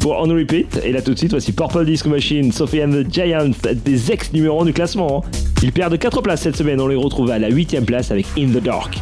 [0.00, 0.80] pour On Repeat.
[0.84, 3.50] Et là tout de suite, voici Purple Disco Machine, Sophie and the Giant,
[3.84, 5.24] des ex numéro du classement.
[5.24, 5.30] Hein.
[5.62, 8.48] Ils perdent 4 places cette semaine, on les retrouve à la 8ème place avec In
[8.48, 8.99] the Dark.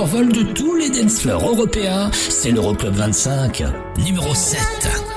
[0.00, 3.62] survol de tous les dance européens, c'est l'Euroclub 25,
[3.98, 5.09] numéro 7.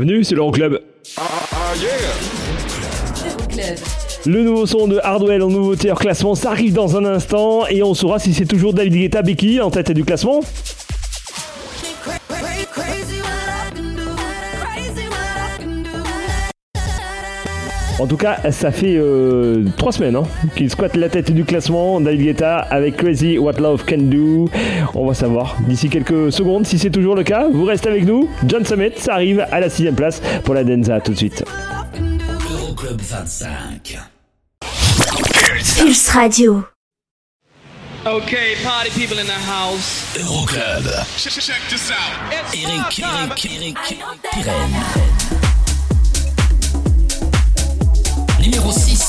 [0.00, 0.80] Bienvenue, c'est l'Euroclub.
[1.18, 1.90] Euroclub.
[4.24, 7.82] Le nouveau son de Hardwell en nouveauté hors classement, ça arrive dans un instant et
[7.82, 10.40] on saura si c'est toujours David Guetta Becky en tête du classement.
[18.00, 20.22] En tout cas, ça fait euh, trois semaines hein,
[20.56, 22.00] qu'il squatte la tête du classement.
[22.00, 24.48] David Guetta avec Crazy What Love Can Do.
[24.94, 27.46] On va savoir d'ici quelques secondes si c'est toujours le cas.
[27.52, 28.26] Vous restez avec nous.
[28.46, 31.44] John Summit, ça arrive à la sixième place pour la Denza tout de suite.
[32.50, 33.98] Euroclub 25.
[35.78, 36.64] Pulse Radio.
[38.06, 40.16] Okay, party people in the house.
[40.16, 40.86] Euroclub.
[41.18, 42.32] Check, check this out.
[42.32, 43.76] It's Eric, Eric, Eric,
[44.32, 45.39] Pirenne.
[48.60, 48.99] 06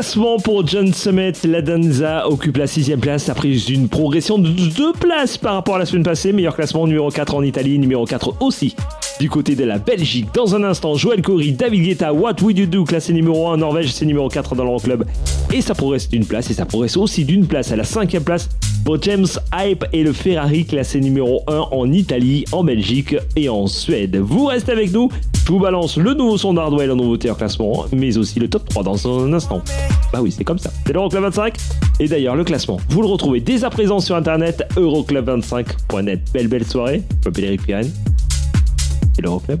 [0.00, 1.34] classement pour John Summit.
[1.44, 5.78] La Danza occupe la sixième place après une progression de deux places par rapport à
[5.78, 6.32] la semaine passée.
[6.32, 8.74] Meilleur classement numéro 4 en Italie, numéro 4 aussi
[9.20, 10.28] du côté de la Belgique.
[10.32, 13.56] Dans un instant, Joël Corey, David Guetta, What Would You Do, classé numéro 1 en
[13.58, 15.04] Norvège, c'est numéro 4 dans l'Euroclub.
[15.52, 18.48] Et ça progresse d'une place, et ça progresse aussi d'une place à la cinquième place
[18.86, 23.66] pour James Hype et le Ferrari, classé numéro 1 en Italie, en Belgique et en
[23.66, 24.16] Suède.
[24.16, 25.10] Vous restez avec nous,
[25.44, 28.68] je vous balance le nouveau son d'Hardwell en nouveauté en classement, mais aussi le top
[28.70, 29.62] 3 dans un instant.
[30.12, 30.70] Bah oui, c'est comme ça.
[30.86, 31.56] C'est l'Euroclub 25.
[32.00, 36.20] Et d'ailleurs, le classement, vous le retrouvez dès à présent sur internet, euroclub25.net.
[36.32, 37.02] Belle, belle soirée.
[37.22, 37.90] Je m'appelle Eric Pirenne.
[39.14, 39.60] C'est l'Euroclub.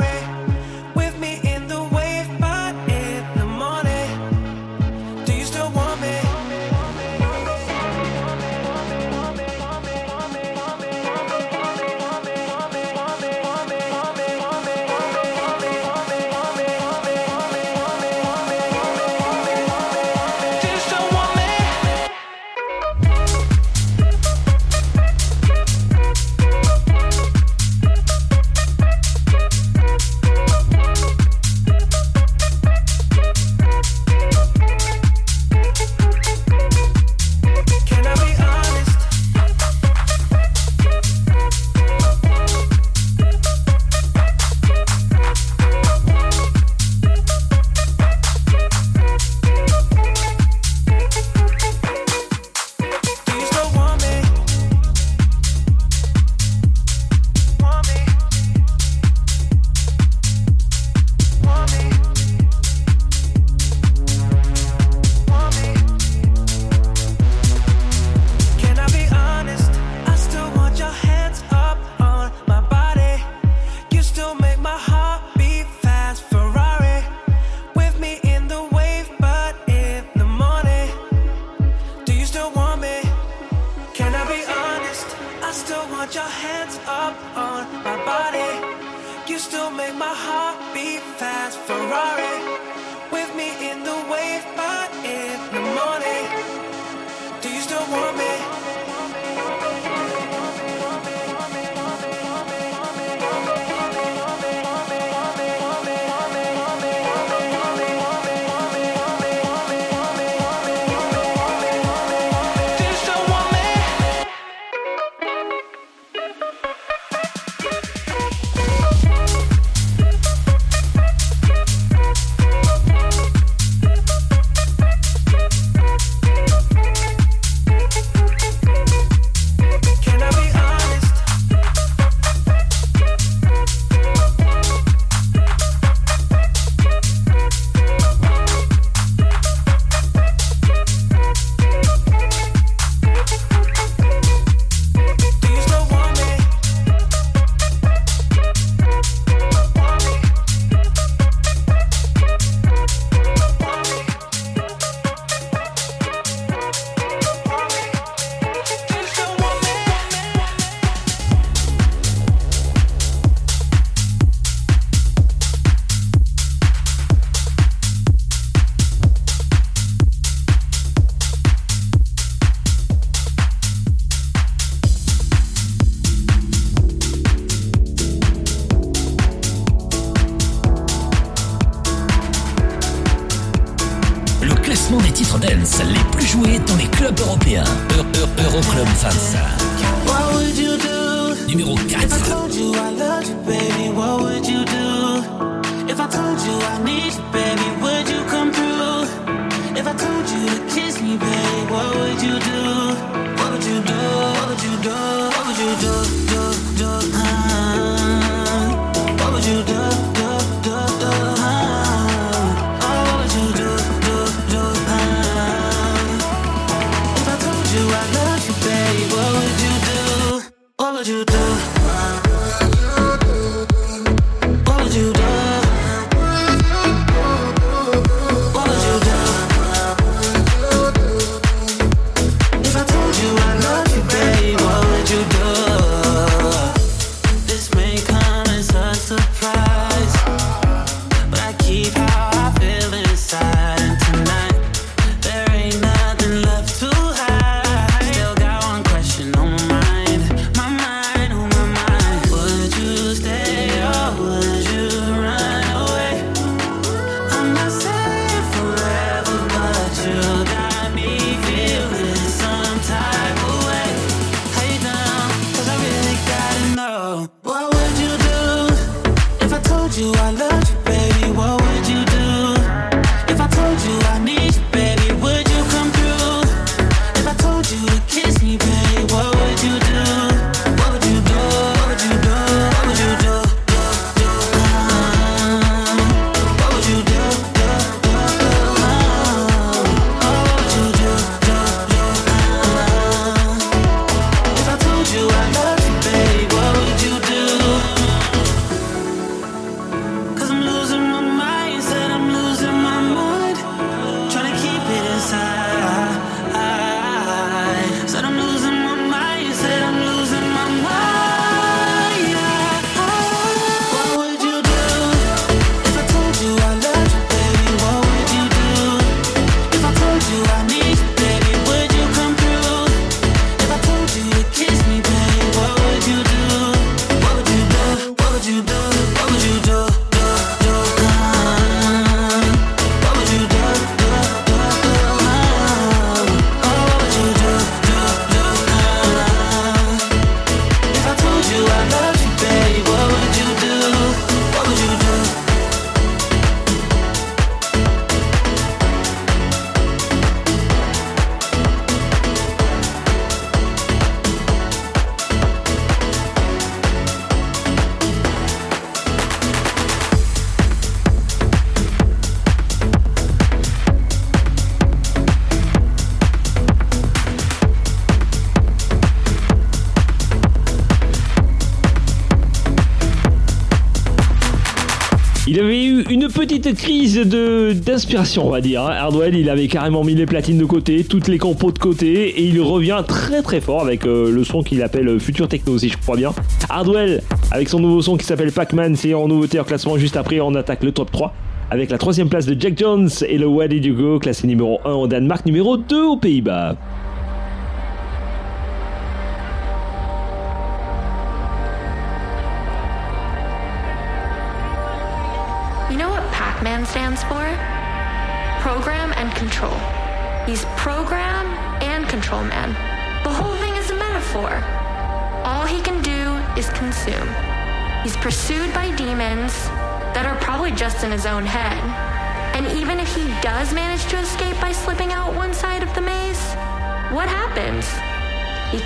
[377.25, 378.81] d'inspiration, on va dire.
[378.81, 378.91] Hein.
[378.91, 382.43] Hardwell, il avait carrément mis les platines de côté, toutes les compos de côté, et
[382.43, 385.89] il revient très très fort avec euh, le son qu'il appelle euh, Future Techno, si
[385.89, 386.33] je crois bien.
[386.69, 387.21] Hardwell,
[387.51, 390.55] avec son nouveau son qui s'appelle Pac-Man, c'est en nouveauté en classement juste après, on
[390.55, 391.33] attaque le top 3
[391.71, 395.07] avec la troisième place de Jack Jones et le Why Did classé numéro 1 au
[395.07, 396.75] Danemark, numéro 2 aux Pays-Bas.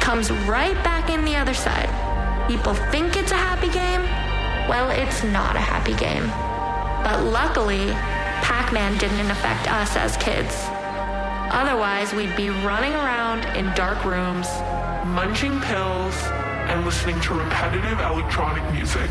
[0.06, 1.90] comes right back in the other side.
[2.48, 4.03] People think it's a happy game.
[4.69, 6.27] Well, it's not a happy game.
[7.03, 7.88] But luckily,
[8.45, 10.53] Pac Man didn't affect us as kids.
[11.49, 14.48] Otherwise, we'd be running around in dark rooms,
[15.07, 16.15] munching pills,
[16.69, 19.10] and listening to repetitive electronic music.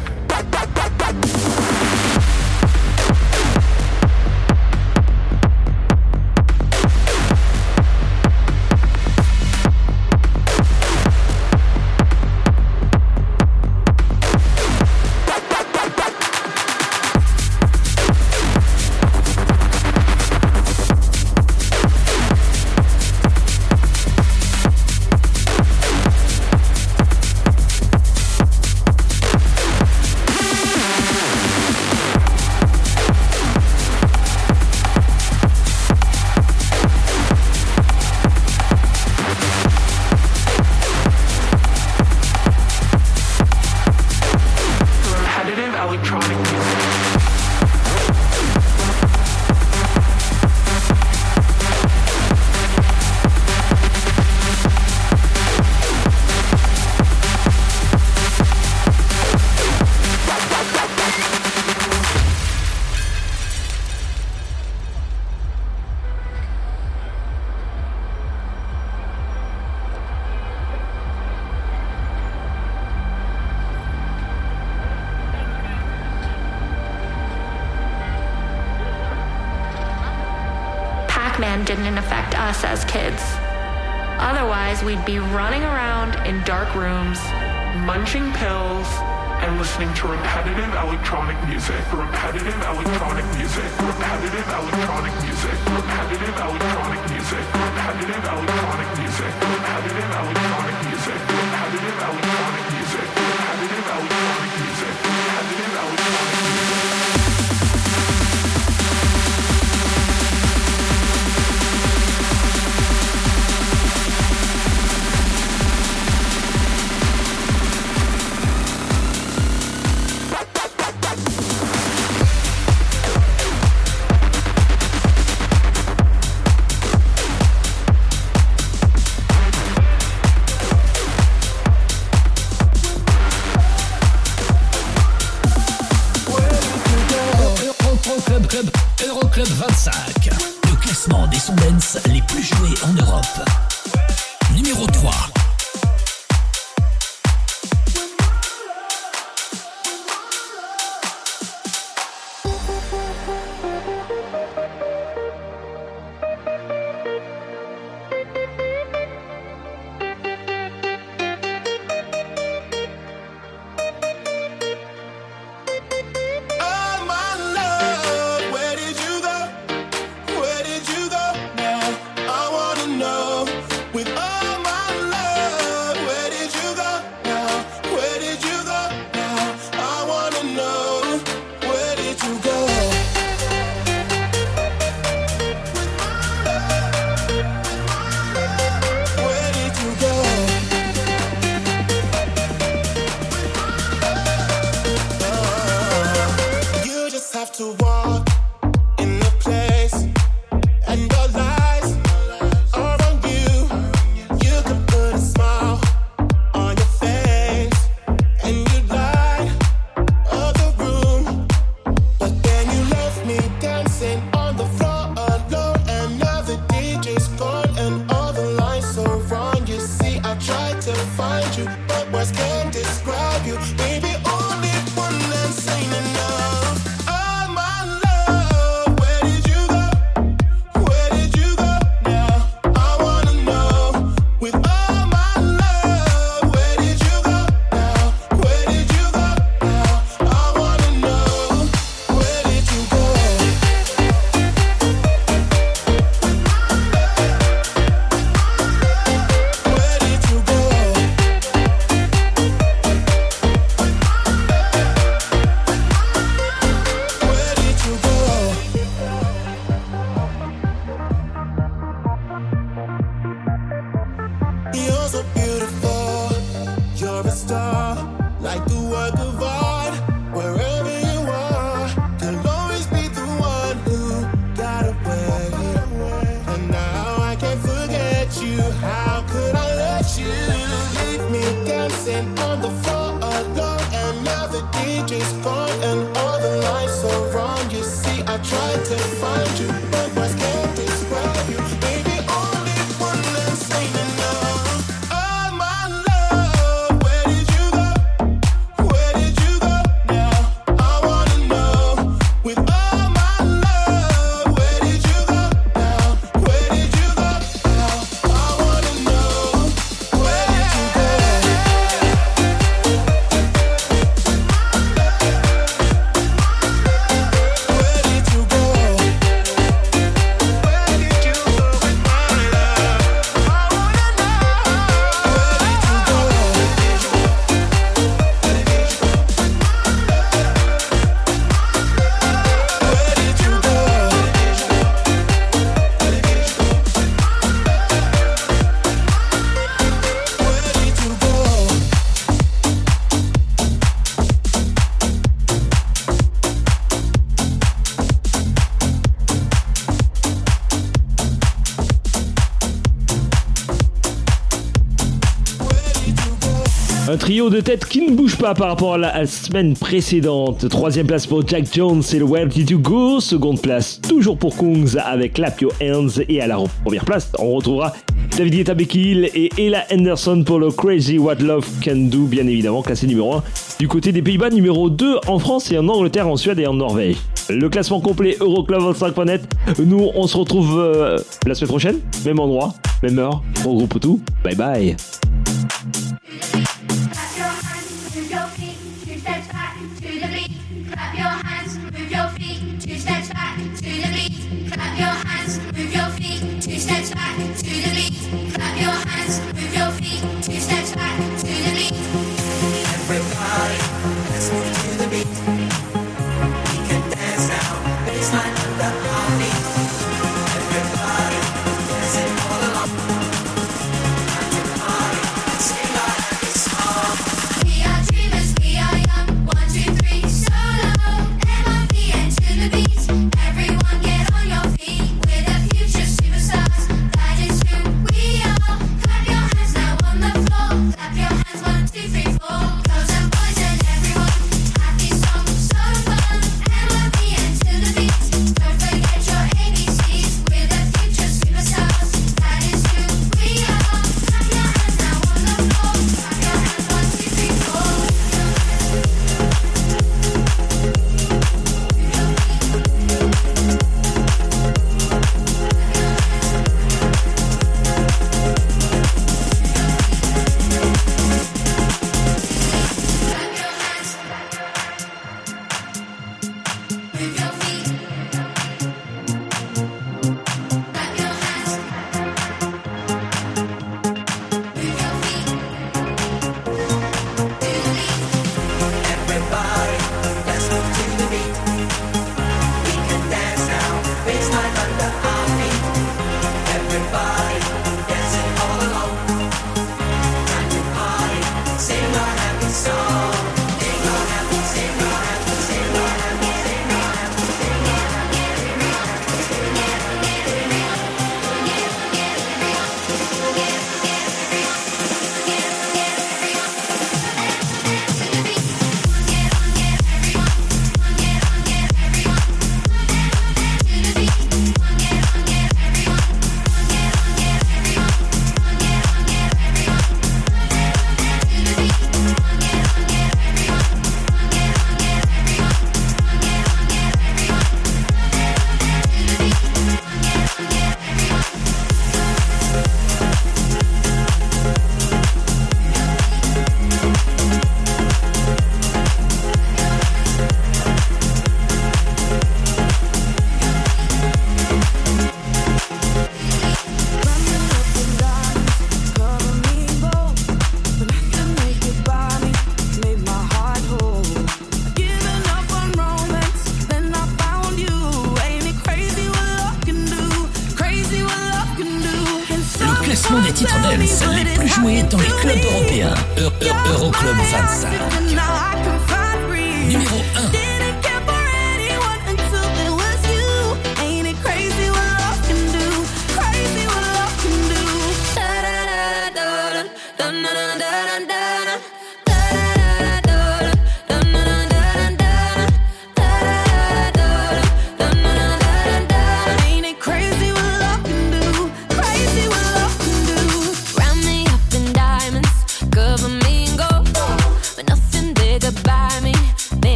[357.14, 360.68] Un trio de tête qui ne bouge pas par rapport à la semaine précédente.
[360.68, 363.20] Troisième place pour Jack Jones et le Where Did You Go?
[363.20, 366.08] Seconde place toujours pour Kungs avec Clap Your Hands.
[366.28, 367.92] Et à la première place, on retrouvera
[368.36, 373.06] David Guetta et Ella Henderson pour le Crazy What Love Can Do, bien évidemment, classé
[373.06, 373.44] numéro 1
[373.78, 376.74] du côté des Pays-Bas, numéro 2 en France et en Angleterre, en Suède et en
[376.74, 377.18] Norvège.
[377.48, 379.42] Le classement complet Euroclub 25.net.
[379.78, 382.74] Nous, on se retrouve euh, la semaine prochaine, même endroit,
[383.04, 384.20] même heure, on regroupe tout.
[384.42, 384.96] Bye bye.